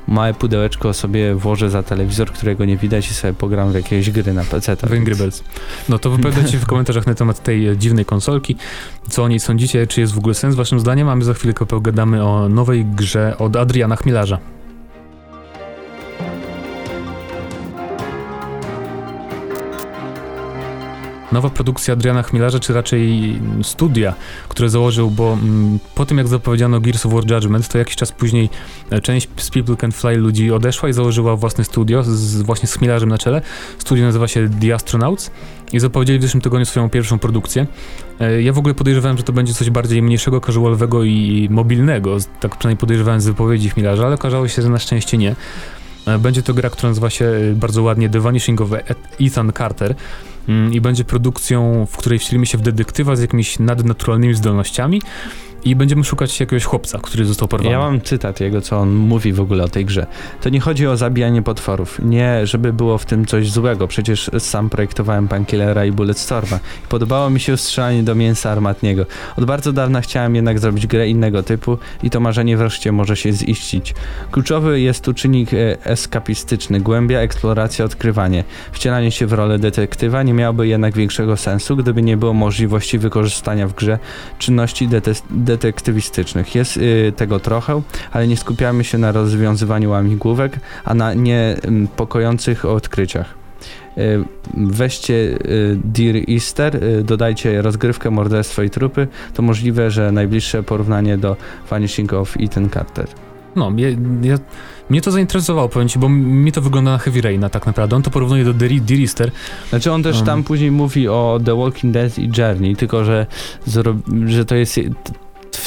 małe 0.09 0.33
pudełeczko 0.33 0.93
sobie 0.93 1.35
włożę 1.35 1.69
za 1.69 1.83
telewizor, 1.83 2.31
którego 2.31 2.65
nie 2.65 2.77
widać 2.77 3.11
i 3.11 3.13
sobie 3.13 3.33
pogram 3.33 3.71
w 3.71 3.75
jakieś 3.75 4.11
gry 4.11 4.33
na 4.33 4.43
PC. 4.43 4.75
W 4.75 4.93
Angry 4.93 5.15
Birds. 5.15 5.43
No 5.89 5.99
to 5.99 6.09
wypowiadajcie 6.09 6.57
w 6.57 6.65
komentarzach 6.65 7.07
na 7.07 7.15
temat 7.15 7.43
tej 7.43 7.67
e, 7.67 7.77
dziwnej 7.77 8.05
konsolki, 8.05 8.55
co 9.09 9.23
o 9.23 9.27
niej 9.27 9.39
sądzicie, 9.39 9.87
czy 9.87 10.01
jest 10.01 10.13
w 10.13 10.17
ogóle 10.17 10.33
sens 10.33 10.55
waszym 10.55 10.79
zdaniem, 10.79 11.09
a 11.09 11.15
my 11.15 11.23
za 11.23 11.33
chwilkę 11.33 11.65
pogadamy 11.65 12.23
o 12.23 12.49
nowej 12.49 12.85
grze 12.85 13.37
od 13.37 13.55
Adriana 13.55 13.95
Chmielarza. 13.95 14.39
Nowa 21.31 21.49
produkcja 21.49 21.93
Adriana 21.93 22.23
Chmielarza, 22.23 22.59
czy 22.59 22.73
raczej 22.73 23.33
studia, 23.63 24.13
które 24.49 24.69
założył, 24.69 25.11
bo 25.11 25.33
mm, 25.33 25.79
po 25.95 26.05
tym 26.05 26.17
jak 26.17 26.27
zapowiedziano 26.27 26.79
Gears 26.79 27.05
of 27.05 27.13
War 27.13 27.31
Judgment, 27.31 27.67
to 27.67 27.77
jakiś 27.77 27.95
czas 27.95 28.11
później 28.11 28.49
e, 28.89 29.01
część 29.01 29.29
z 29.37 29.49
People 29.49 29.75
Can 29.75 29.91
Fly 29.91 30.17
ludzi 30.17 30.51
odeszła 30.51 30.89
i 30.89 30.93
założyła 30.93 31.35
własne 31.35 31.63
studio, 31.63 32.03
z, 32.03 32.41
właśnie 32.41 32.67
z 32.67 32.73
Chmielarzem 32.73 33.09
na 33.09 33.17
czele. 33.17 33.41
Studio 33.77 34.05
nazywa 34.05 34.27
się 34.27 34.49
The 34.61 34.73
Astronauts 34.75 35.31
i 35.73 35.79
zapowiedzieli 35.79 36.19
w 36.19 36.21
zeszłym 36.21 36.41
tygodniu 36.41 36.65
swoją 36.65 36.89
pierwszą 36.89 37.19
produkcję. 37.19 37.67
E, 38.19 38.41
Ja 38.41 38.53
w 38.53 38.57
ogóle 38.57 38.73
podejrzewałem, 38.73 39.17
że 39.17 39.23
to 39.23 39.33
będzie 39.33 39.53
coś 39.53 39.69
bardziej 39.69 40.01
mniejszego, 40.01 40.41
casualowego 40.41 41.03
i 41.03 41.47
mobilnego, 41.51 42.17
tak 42.39 42.57
przynajmniej 42.57 42.79
podejrzewałem 42.79 43.21
z 43.21 43.25
wypowiedzi 43.25 43.69
Chmielarza, 43.69 44.05
ale 44.05 44.15
okazało 44.15 44.47
się, 44.47 44.61
że 44.61 44.69
na 44.69 44.79
szczęście 44.79 45.17
nie. 45.17 45.35
E, 46.05 46.17
Będzie 46.17 46.43
to 46.43 46.53
gra, 46.53 46.69
która 46.69 46.89
nazywa 46.89 47.09
się 47.09 47.25
e, 47.25 47.53
bardzo 47.53 47.83
ładnie 47.83 48.09
The 48.09 48.19
Vanishing 48.19 48.61
of 48.61 48.69
Ethan 49.21 49.51
Carter. 49.57 49.95
Mm, 50.49 50.73
i 50.73 50.81
będzie 50.81 51.03
produkcją, 51.03 51.85
w 51.85 51.97
której 51.97 52.19
wcielimy 52.19 52.45
się 52.45 52.57
w 52.57 52.61
detektywa 52.61 53.15
z 53.15 53.21
jakimiś 53.21 53.59
nadnaturalnymi 53.59 54.33
zdolnościami 54.33 55.01
i 55.65 55.75
będziemy 55.75 56.03
szukać 56.03 56.39
jakiegoś 56.39 56.63
chłopca, 56.63 56.99
który 57.01 57.25
został 57.25 57.47
porwany. 57.47 57.71
Ja 57.71 57.79
mam 57.79 58.01
cytat 58.01 58.39
jego, 58.39 58.61
co 58.61 58.77
on 58.77 58.93
mówi 58.93 59.33
w 59.33 59.41
ogóle 59.41 59.63
o 59.63 59.67
tej 59.67 59.85
grze. 59.85 60.07
To 60.41 60.49
nie 60.49 60.59
chodzi 60.59 60.87
o 60.87 60.97
zabijanie 60.97 61.41
potworów. 61.41 61.99
Nie, 62.03 62.47
żeby 62.47 62.73
było 62.73 62.97
w 62.97 63.05
tym 63.05 63.25
coś 63.25 63.51
złego. 63.51 63.87
Przecież 63.87 64.31
sam 64.39 64.69
projektowałem 64.69 65.27
Pankillera 65.27 65.85
i 65.85 65.91
Bulletstorma. 65.91 66.59
Podobało 66.89 67.29
mi 67.29 67.39
się 67.39 67.57
strzelanie 67.57 68.03
do 68.03 68.15
mięsa 68.15 68.51
armatniego. 68.51 69.05
Od 69.37 69.45
bardzo 69.45 69.73
dawna 69.73 70.01
chciałem 70.01 70.35
jednak 70.35 70.59
zrobić 70.59 70.87
grę 70.87 71.09
innego 71.09 71.43
typu 71.43 71.77
i 72.03 72.09
to 72.09 72.19
marzenie 72.19 72.57
wreszcie 72.57 72.91
może 72.91 73.15
się 73.15 73.33
ziścić. 73.33 73.93
Kluczowy 74.31 74.81
jest 74.81 75.03
tu 75.03 75.13
czynnik 75.13 75.53
e, 75.53 75.85
eskapistyczny, 75.85 76.79
głębia, 76.79 77.19
eksploracja, 77.19 77.85
odkrywanie. 77.85 78.43
Wcielanie 78.71 79.11
się 79.11 79.27
w 79.27 79.33
rolę 79.33 79.59
detektywa 79.59 80.23
nie 80.23 80.33
miałoby 80.33 80.67
jednak 80.67 80.95
większego 80.95 81.37
sensu, 81.37 81.75
gdyby 81.75 82.01
nie 82.01 82.17
było 82.17 82.33
możliwości 82.33 82.99
wykorzystania 82.99 83.67
w 83.67 83.73
grze 83.73 83.99
czynności 84.39 84.87
dete- 84.87 85.21
detektywistycznych. 85.49 86.55
Jest 86.55 86.77
y, 86.77 87.13
tego 87.15 87.39
trochę, 87.39 87.81
ale 88.11 88.27
nie 88.27 88.37
skupiamy 88.37 88.83
się 88.83 88.97
na 88.97 89.11
rozwiązywaniu 89.11 89.89
łamigłówek, 89.89 90.59
a 90.85 90.93
na 90.93 91.13
niepokojących 91.13 92.65
odkryciach. 92.65 93.33
Y, 93.97 94.23
Weźcie 94.57 95.13
y, 95.13 95.79
Dear 95.83 96.15
Easter, 96.29 96.83
y, 96.83 97.03
dodajcie 97.03 97.61
rozgrywkę, 97.61 98.11
morderstwo 98.11 98.63
i 98.63 98.69
trupy. 98.69 99.07
To 99.33 99.41
możliwe, 99.41 99.91
że 99.91 100.11
najbliższe 100.11 100.63
porównanie 100.63 101.17
do 101.17 101.35
Vanishing 101.69 102.13
of 102.13 102.37
Ethan 102.39 102.69
Carter. 102.69 103.07
No, 103.55 103.71
ja, 103.77 103.89
ja, 104.21 104.37
mnie 104.89 105.01
to 105.01 105.11
zainteresowało, 105.11 105.69
powiem 105.69 105.89
ci, 105.89 105.99
bo 105.99 106.09
mi 106.09 106.51
to 106.51 106.61
wygląda 106.61 106.91
na 106.91 106.97
Heavy 106.97 107.21
Raina 107.21 107.49
tak 107.49 107.65
naprawdę. 107.65 107.95
On 107.95 108.01
to 108.01 108.11
porównuje 108.11 108.45
do 108.45 108.53
Dear 108.53 108.71
Dear 108.81 109.01
Easter. 109.01 109.31
Znaczy 109.69 109.91
on 109.91 110.03
też 110.03 110.17
Um. 110.17 110.25
tam 110.25 110.43
później 110.43 110.71
mówi 110.71 111.07
o 111.07 111.39
The 111.45 111.55
Walking 111.57 111.93
Dead 111.93 112.19
i 112.19 112.29
Journey, 112.37 112.75
tylko 112.75 113.03
że, 113.03 113.25
że 114.25 114.45
to 114.45 114.55
jest 114.55 114.79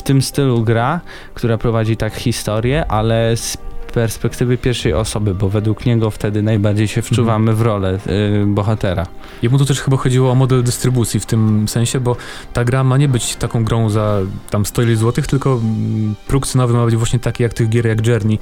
w 0.02 0.04
tym 0.04 0.22
stylu 0.22 0.62
gra, 0.62 1.00
która 1.34 1.58
prowadzi 1.58 1.96
tak 1.96 2.14
historię, 2.14 2.86
ale 2.86 3.36
z 3.36 3.56
perspektywy 3.94 4.58
pierwszej 4.58 4.94
osoby, 4.94 5.34
bo 5.34 5.48
według 5.48 5.86
niego 5.86 6.10
wtedy 6.10 6.42
najbardziej 6.42 6.88
się 6.88 7.02
wczuwamy 7.02 7.54
w 7.54 7.62
rolę 7.62 7.98
y, 8.06 8.46
bohatera. 8.46 9.06
Jemu 9.42 9.58
tu 9.58 9.64
też 9.64 9.80
chyba 9.80 9.96
chodziło 9.96 10.30
o 10.30 10.34
model 10.34 10.62
dystrybucji 10.62 11.20
w 11.20 11.26
tym 11.26 11.68
sensie, 11.68 12.00
bo 12.00 12.16
ta 12.52 12.64
gra 12.64 12.84
ma 12.84 12.96
nie 12.96 13.08
być 13.08 13.36
taką 13.36 13.64
grą 13.64 13.90
za 13.90 14.18
tam 14.50 14.66
100 14.66 14.82
ileś 14.82 14.98
złotych, 14.98 15.26
tylko 15.26 15.52
mm, 15.52 16.14
próg 16.26 16.46
cenowy 16.46 16.74
ma 16.74 16.84
być 16.84 16.96
właśnie 16.96 17.18
taki 17.18 17.42
jak 17.42 17.54
tych 17.54 17.68
gier 17.68 17.86
jak 17.86 18.06
Journey 18.06 18.38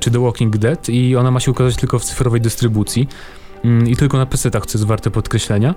czy 0.00 0.10
The 0.10 0.20
Walking 0.20 0.56
Dead 0.56 0.88
i 0.88 1.16
ona 1.16 1.30
ma 1.30 1.40
się 1.40 1.50
ukazać 1.50 1.76
tylko 1.76 1.98
w 1.98 2.04
cyfrowej 2.04 2.40
dystrybucji 2.40 3.08
mm, 3.64 3.88
i 3.88 3.96
tylko 3.96 4.18
na 4.18 4.26
PC-tach, 4.26 4.66
co 4.66 4.78
jest 4.78 4.86
warte 4.86 5.10
podkreślenia. 5.10 5.74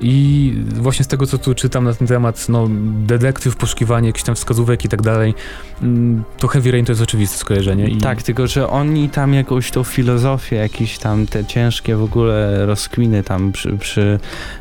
I 0.00 0.54
właśnie 0.74 1.04
z 1.04 1.08
tego, 1.08 1.26
co 1.26 1.38
tu 1.38 1.54
czytam 1.54 1.84
na 1.84 1.94
ten 1.94 2.08
temat, 2.08 2.48
no, 2.48 2.68
detektyw, 3.06 3.56
poszukiwanie 3.56 4.06
jakichś 4.06 4.24
tam 4.24 4.34
wskazówek 4.34 4.84
i 4.84 4.88
tak 4.88 5.02
dalej, 5.02 5.34
mm, 5.82 6.24
to 6.38 6.48
Heavy 6.48 6.70
Rain 6.70 6.84
to 6.84 6.92
jest 6.92 7.02
oczywiste 7.02 7.38
skojarzenie. 7.38 7.88
I 7.88 7.96
Tak, 7.96 8.22
tylko 8.22 8.46
że 8.46 8.68
oni 8.68 9.08
tam 9.08 9.34
jakąś 9.34 9.70
tą 9.70 9.84
filozofię, 9.84 10.56
jakieś 10.56 10.98
tam 10.98 11.26
te 11.26 11.44
ciężkie 11.44 11.96
w 11.96 12.02
ogóle 12.02 12.66
rozkminy 12.66 13.22
tam 13.22 13.52
przy, 13.52 13.78
przy, 13.78 14.18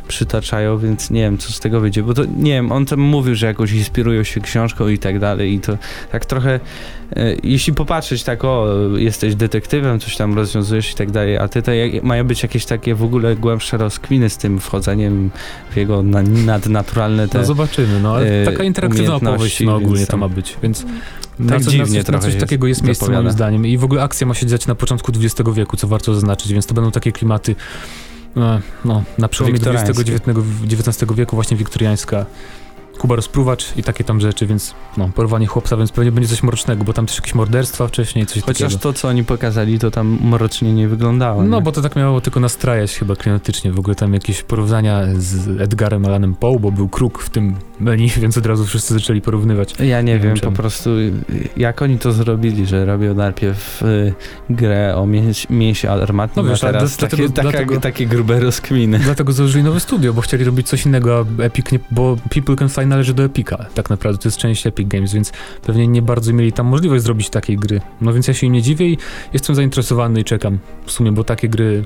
przytaczają, 0.08 0.78
więc 0.78 1.10
nie 1.10 1.21
wiem, 1.21 1.38
co 1.38 1.54
z 1.54 1.60
tego 1.60 1.80
wyjdzie, 1.80 2.04
bo 2.04 2.13
to 2.13 2.26
nie 2.38 2.52
wiem, 2.52 2.71
on 2.71 2.86
tam 2.86 3.00
mówił, 3.00 3.36
że 3.36 3.45
jakoś 3.47 3.71
inspirują 3.71 4.23
się 4.23 4.41
książką 4.41 4.88
i 4.88 4.97
tak 4.97 5.19
dalej 5.19 5.54
i 5.54 5.60
to 5.60 5.78
tak 6.12 6.26
trochę, 6.26 6.60
e, 7.15 7.36
jeśli 7.43 7.73
popatrzeć 7.73 8.23
tak, 8.23 8.43
o, 8.43 8.67
jesteś 8.95 9.36
detektywem, 9.36 10.00
coś 10.00 10.17
tam 10.17 10.36
rozwiązujesz 10.36 10.91
i 10.91 10.95
tak 10.95 11.12
dalej, 11.12 11.38
a 11.38 11.47
ty 11.47 11.62
to 11.62 11.71
mają 12.04 12.23
być 12.23 12.43
jakieś 12.43 12.65
takie 12.65 12.95
w 12.95 13.04
ogóle 13.04 13.36
głębsze 13.36 13.78
rozkminy 13.78 14.30
z 14.30 14.38
tym 14.38 14.60
wchodzeniem 14.60 15.26
w 15.71 15.77
jego 15.77 16.03
na, 16.03 16.21
nadnaturalne 16.21 17.27
te... 17.27 17.37
No 17.37 17.45
zobaczymy, 17.45 17.99
no 17.99 18.15
ale 18.15 18.41
e, 18.41 18.45
taka 18.45 18.63
interaktywna 18.63 19.15
opowieść 19.15 19.59
no, 19.59 19.75
ogólnie 19.75 20.07
to 20.07 20.17
ma 20.17 20.29
być, 20.29 20.57
więc 20.63 20.85
na, 21.39 21.49
Tak 21.49 21.61
co, 21.63 21.71
dziwnie 21.71 21.85
na, 21.85 21.87
coś, 21.87 21.97
na 21.97 22.03
trochę 22.03 22.21
coś 22.21 22.33
jest 22.33 22.39
takiego 22.45 22.67
jest 22.67 22.83
miejsce 22.83 23.05
zapowiada. 23.05 23.23
moim 23.23 23.33
zdaniem 23.33 23.65
i 23.65 23.77
w 23.77 23.83
ogóle 23.83 24.03
akcja 24.03 24.27
ma 24.27 24.33
się 24.33 24.45
dziać 24.45 24.67
na 24.67 24.75
początku 24.75 25.11
XX 25.15 25.49
wieku, 25.53 25.77
co 25.77 25.87
warto 25.87 26.13
zaznaczyć, 26.13 26.53
więc 26.53 26.65
to 26.65 26.73
będą 26.73 26.91
takie 26.91 27.11
klimaty 27.11 27.55
e, 28.37 28.61
no, 28.85 29.03
na 29.17 29.27
przełomie. 29.27 29.59
XIX 30.63 31.13
wieku 31.15 31.35
właśnie 31.35 31.57
wiktoriańska 31.57 32.25
Kuba 32.97 33.15
rozpruwacz 33.15 33.77
i 33.77 33.83
takie 33.83 34.03
tam 34.03 34.19
rzeczy, 34.21 34.47
więc 34.47 34.73
no, 34.97 35.10
porwanie 35.15 35.47
chłopca, 35.47 35.77
więc 35.77 35.91
pewnie 35.91 36.12
będzie 36.12 36.29
coś 36.29 36.43
mrocznego, 36.43 36.83
bo 36.83 36.93
tam 36.93 37.05
też 37.05 37.15
jakieś 37.15 37.36
morderstwa 37.36 37.88
wcześniej, 37.88 38.25
coś 38.25 38.43
Chociaż 38.43 38.73
takiego. 38.73 38.93
to, 38.93 38.99
co 38.99 39.07
oni 39.07 39.23
pokazali, 39.23 39.79
to 39.79 39.91
tam 39.91 40.17
mrocznie 40.23 40.73
nie 40.73 40.88
wyglądało. 40.88 41.43
No, 41.43 41.57
nie? 41.57 41.63
bo 41.63 41.71
to 41.71 41.81
tak 41.81 41.95
miało 41.95 42.21
tylko 42.21 42.39
nastrajać 42.39 42.91
chyba 42.99 43.15
klimatycznie. 43.15 43.71
W 43.71 43.79
ogóle 43.79 43.95
tam 43.95 44.13
jakieś 44.13 44.43
porównania 44.43 45.01
z 45.17 45.62
Edgarem 45.62 46.05
Allanem 46.05 46.36
Poe, 46.36 46.60
bo 46.60 46.71
był 46.71 46.89
kruk 46.89 47.19
w 47.23 47.29
tym 47.29 47.55
menu, 47.79 48.10
więc 48.21 48.38
od 48.38 48.45
razu 48.45 48.65
wszyscy 48.65 48.93
zaczęli 48.93 49.21
porównywać. 49.21 49.73
Ja 49.79 50.01
nie, 50.01 50.13
Nie 50.13 50.19
wiem 50.19 50.36
czemu. 50.36 50.51
po 50.51 50.57
prostu 50.57 50.89
jak 51.57 51.81
oni 51.81 51.99
to 51.99 52.12
zrobili, 52.12 52.65
że 52.65 52.86
robią 52.86 53.13
najpierw 53.13 53.81
y, 53.83 54.13
grę 54.49 54.95
o 54.95 55.05
mięs, 55.07 55.49
mięsie 55.49 55.91
armatnym, 55.91 56.45
No 56.45 56.51
wiesz, 56.51 56.63
a 56.63 56.71
teraz 56.71 56.97
dlatego- 56.97 57.23
takie, 57.23 57.33
taka, 57.33 57.49
dlatego- 57.51 57.79
takie 57.79 58.05
grube 58.07 58.39
rozkminy. 58.39 58.99
Dlatego 58.99 59.33
założyli 59.33 59.63
nowe 59.63 59.79
studio, 59.79 60.13
bo 60.13 60.21
chcieli 60.21 60.43
robić 60.43 60.67
coś 60.67 60.86
innego, 60.86 61.25
a 61.39 61.41
Epic 61.43 61.71
nie, 61.71 61.79
bo 61.91 62.17
People 62.33 62.55
Can 62.55 62.69
Fly 62.69 62.86
należy 62.88 63.13
do 63.13 63.23
Epica, 63.23 63.65
tak 63.73 63.89
naprawdę, 63.89 64.21
to 64.21 64.28
jest 64.28 64.38
część 64.38 64.67
Epic 64.67 64.88
Games, 64.88 65.13
więc 65.13 65.32
pewnie 65.65 65.88
nie 65.88 66.02
bardzo 66.02 66.34
mieli 66.34 66.54
tam 66.54 66.65
możliwość 66.65 67.04
zrobić 67.04 67.30
takiej 67.30 67.58
gry. 67.58 67.82
No 68.02 68.13
więc 68.13 68.28
ja 68.28 68.34
się 68.34 68.47
im 68.47 68.54
nie 68.54 68.62
dziwię 68.62 68.88
i 68.89 68.97
jestem 69.34 69.56
zainteresowany 69.56 70.19
i 70.19 70.23
czekam 70.23 70.60
w 70.86 70.91
sumie, 70.91 71.12
bo 71.12 71.23
takie 71.23 71.50
gry, 71.50 71.86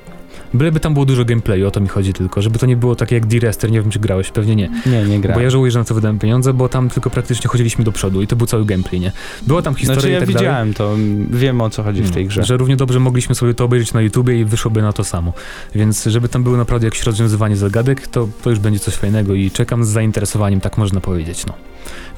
byleby 0.54 0.80
tam 0.80 0.94
było 0.94 1.06
dużo 1.06 1.26
gameplayu, 1.26 1.68
o 1.68 1.72
to 1.72 1.82
mi 1.82 1.88
chodzi 1.88 2.14
tylko, 2.14 2.42
żeby 2.42 2.60
to 2.60 2.66
nie 2.66 2.78
było 2.78 2.96
takie 2.96 3.16
jak 3.16 3.26
D-Rester, 3.26 3.72
nie 3.72 3.82
wiem 3.82 3.92
czy 3.92 4.00
grałeś, 4.00 4.32
pewnie 4.32 4.56
nie. 4.56 4.70
Nie, 4.86 5.04
nie 5.04 5.20
gra. 5.20 5.34
Bo 5.34 5.40
ja 5.40 5.50
żałuję, 5.50 5.72
że 5.72 5.80
na 5.80 5.86
to 5.86 5.96
wydałem 5.96 6.20
pieniądze, 6.20 6.54
bo 6.54 6.70
tam 6.70 6.90
tylko 6.90 7.10
praktycznie 7.10 7.50
chodziliśmy 7.50 7.84
do 7.84 7.92
przodu 7.92 8.22
i 8.22 8.28
to 8.28 8.36
był 8.36 8.48
cały 8.48 8.66
gameplay, 8.66 9.00
nie? 9.02 9.12
Była 9.48 9.62
tam 9.62 9.76
historia 9.76 10.02
Znaczy 10.02 10.10
i 10.10 10.14
ja 10.14 10.20
tak 10.20 10.30
dalej. 10.30 10.44
widziałem 10.44 10.74
to, 10.74 10.96
wiem 11.30 11.62
o 11.62 11.70
co 11.70 11.84
chodzi 11.84 12.04
w 12.04 12.12
tej 12.12 12.26
grze. 12.28 12.44
Że 12.44 12.58
równie 12.58 12.76
dobrze 12.76 13.00
mogliśmy 13.00 13.36
sobie 13.36 13.54
to 13.54 13.66
obejrzeć 13.66 13.94
na 13.94 14.02
YouTubie 14.02 14.40
i 14.40 14.46
wyszłoby 14.46 14.82
na 14.82 14.94
to 14.94 15.04
samo. 15.04 15.34
Więc 15.76 16.06
żeby 16.06 16.30
tam 16.30 16.44
było 16.44 16.58
naprawdę 16.58 16.88
jakieś 16.88 17.04
rozwiązywanie 17.04 17.56
zagadek, 17.56 18.08
to, 18.08 18.28
to 18.44 18.50
już 18.50 18.60
będzie 18.60 18.80
coś 18.80 18.94
fajnego 18.94 19.34
i 19.34 19.52
czekam 19.52 19.86
z 19.86 19.88
zainteresowaniem, 19.88 20.62
tak 20.62 20.78
można 20.78 20.90
powiedzieć, 20.99 21.45
no. 21.45 21.54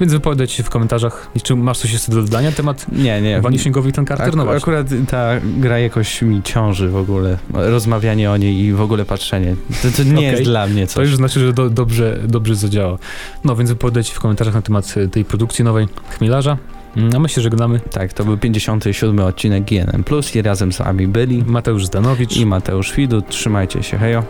Więc 0.00 0.12
wypowiadajcie 0.12 0.54
się 0.54 0.62
w 0.62 0.70
komentarzach. 0.70 1.30
Czy 1.42 1.56
masz 1.56 1.78
coś 1.78 1.92
jeszcze 1.92 2.12
do 2.12 2.22
dodania? 2.22 2.52
Temat 2.52 2.86
Nie, 2.92 3.20
nie. 3.22 3.40
Vanishingowi 3.40 3.92
ten 3.92 4.06
Carter? 4.06 4.28
Ak- 4.28 4.34
No 4.36 4.44
właśnie. 4.44 4.58
akurat 4.62 4.86
ta 5.10 5.28
gra 5.56 5.78
jakoś 5.78 6.22
mi 6.22 6.42
ciąży 6.42 6.88
w 6.88 6.96
ogóle. 6.96 7.38
Rozmawianie 7.52 8.30
o 8.30 8.36
niej 8.36 8.56
i 8.58 8.72
w 8.72 8.80
ogóle 8.80 9.04
patrzenie. 9.04 9.56
To, 9.82 9.88
to 9.96 10.02
nie 10.02 10.14
Okej. 10.14 10.30
jest 10.30 10.42
dla 10.42 10.66
mnie 10.66 10.86
coś. 10.86 10.94
To 10.94 11.02
już 11.02 11.16
znaczy, 11.16 11.40
że 11.40 11.52
do, 11.52 11.70
dobrze, 11.70 12.18
dobrze 12.28 12.54
zadziała. 12.54 12.98
No 13.44 13.56
więc 13.56 13.70
wypowiadajcie 13.70 14.14
w 14.14 14.20
komentarzach 14.20 14.54
na 14.54 14.62
temat 14.62 14.94
e, 14.96 15.08
tej 15.08 15.24
produkcji 15.24 15.64
nowej 15.64 15.86
Chmielarza. 16.18 16.56
Mm, 16.96 17.16
A 17.16 17.18
my 17.18 17.28
się 17.28 17.40
żegnamy. 17.40 17.80
Tak, 17.80 18.12
to 18.12 18.24
był 18.24 18.38
57 18.38 19.20
odcinek 19.20 19.64
GNM 19.64 20.04
Plus 20.04 20.36
i 20.36 20.42
razem 20.42 20.72
z 20.72 20.78
wami 20.78 21.08
byli 21.08 21.44
Mateusz 21.46 21.86
Zdanowicz. 21.86 22.36
i 22.36 22.46
Mateusz 22.46 22.92
Widut. 22.96 23.28
Trzymajcie 23.28 23.82
się, 23.82 23.98
hejo. 23.98 24.22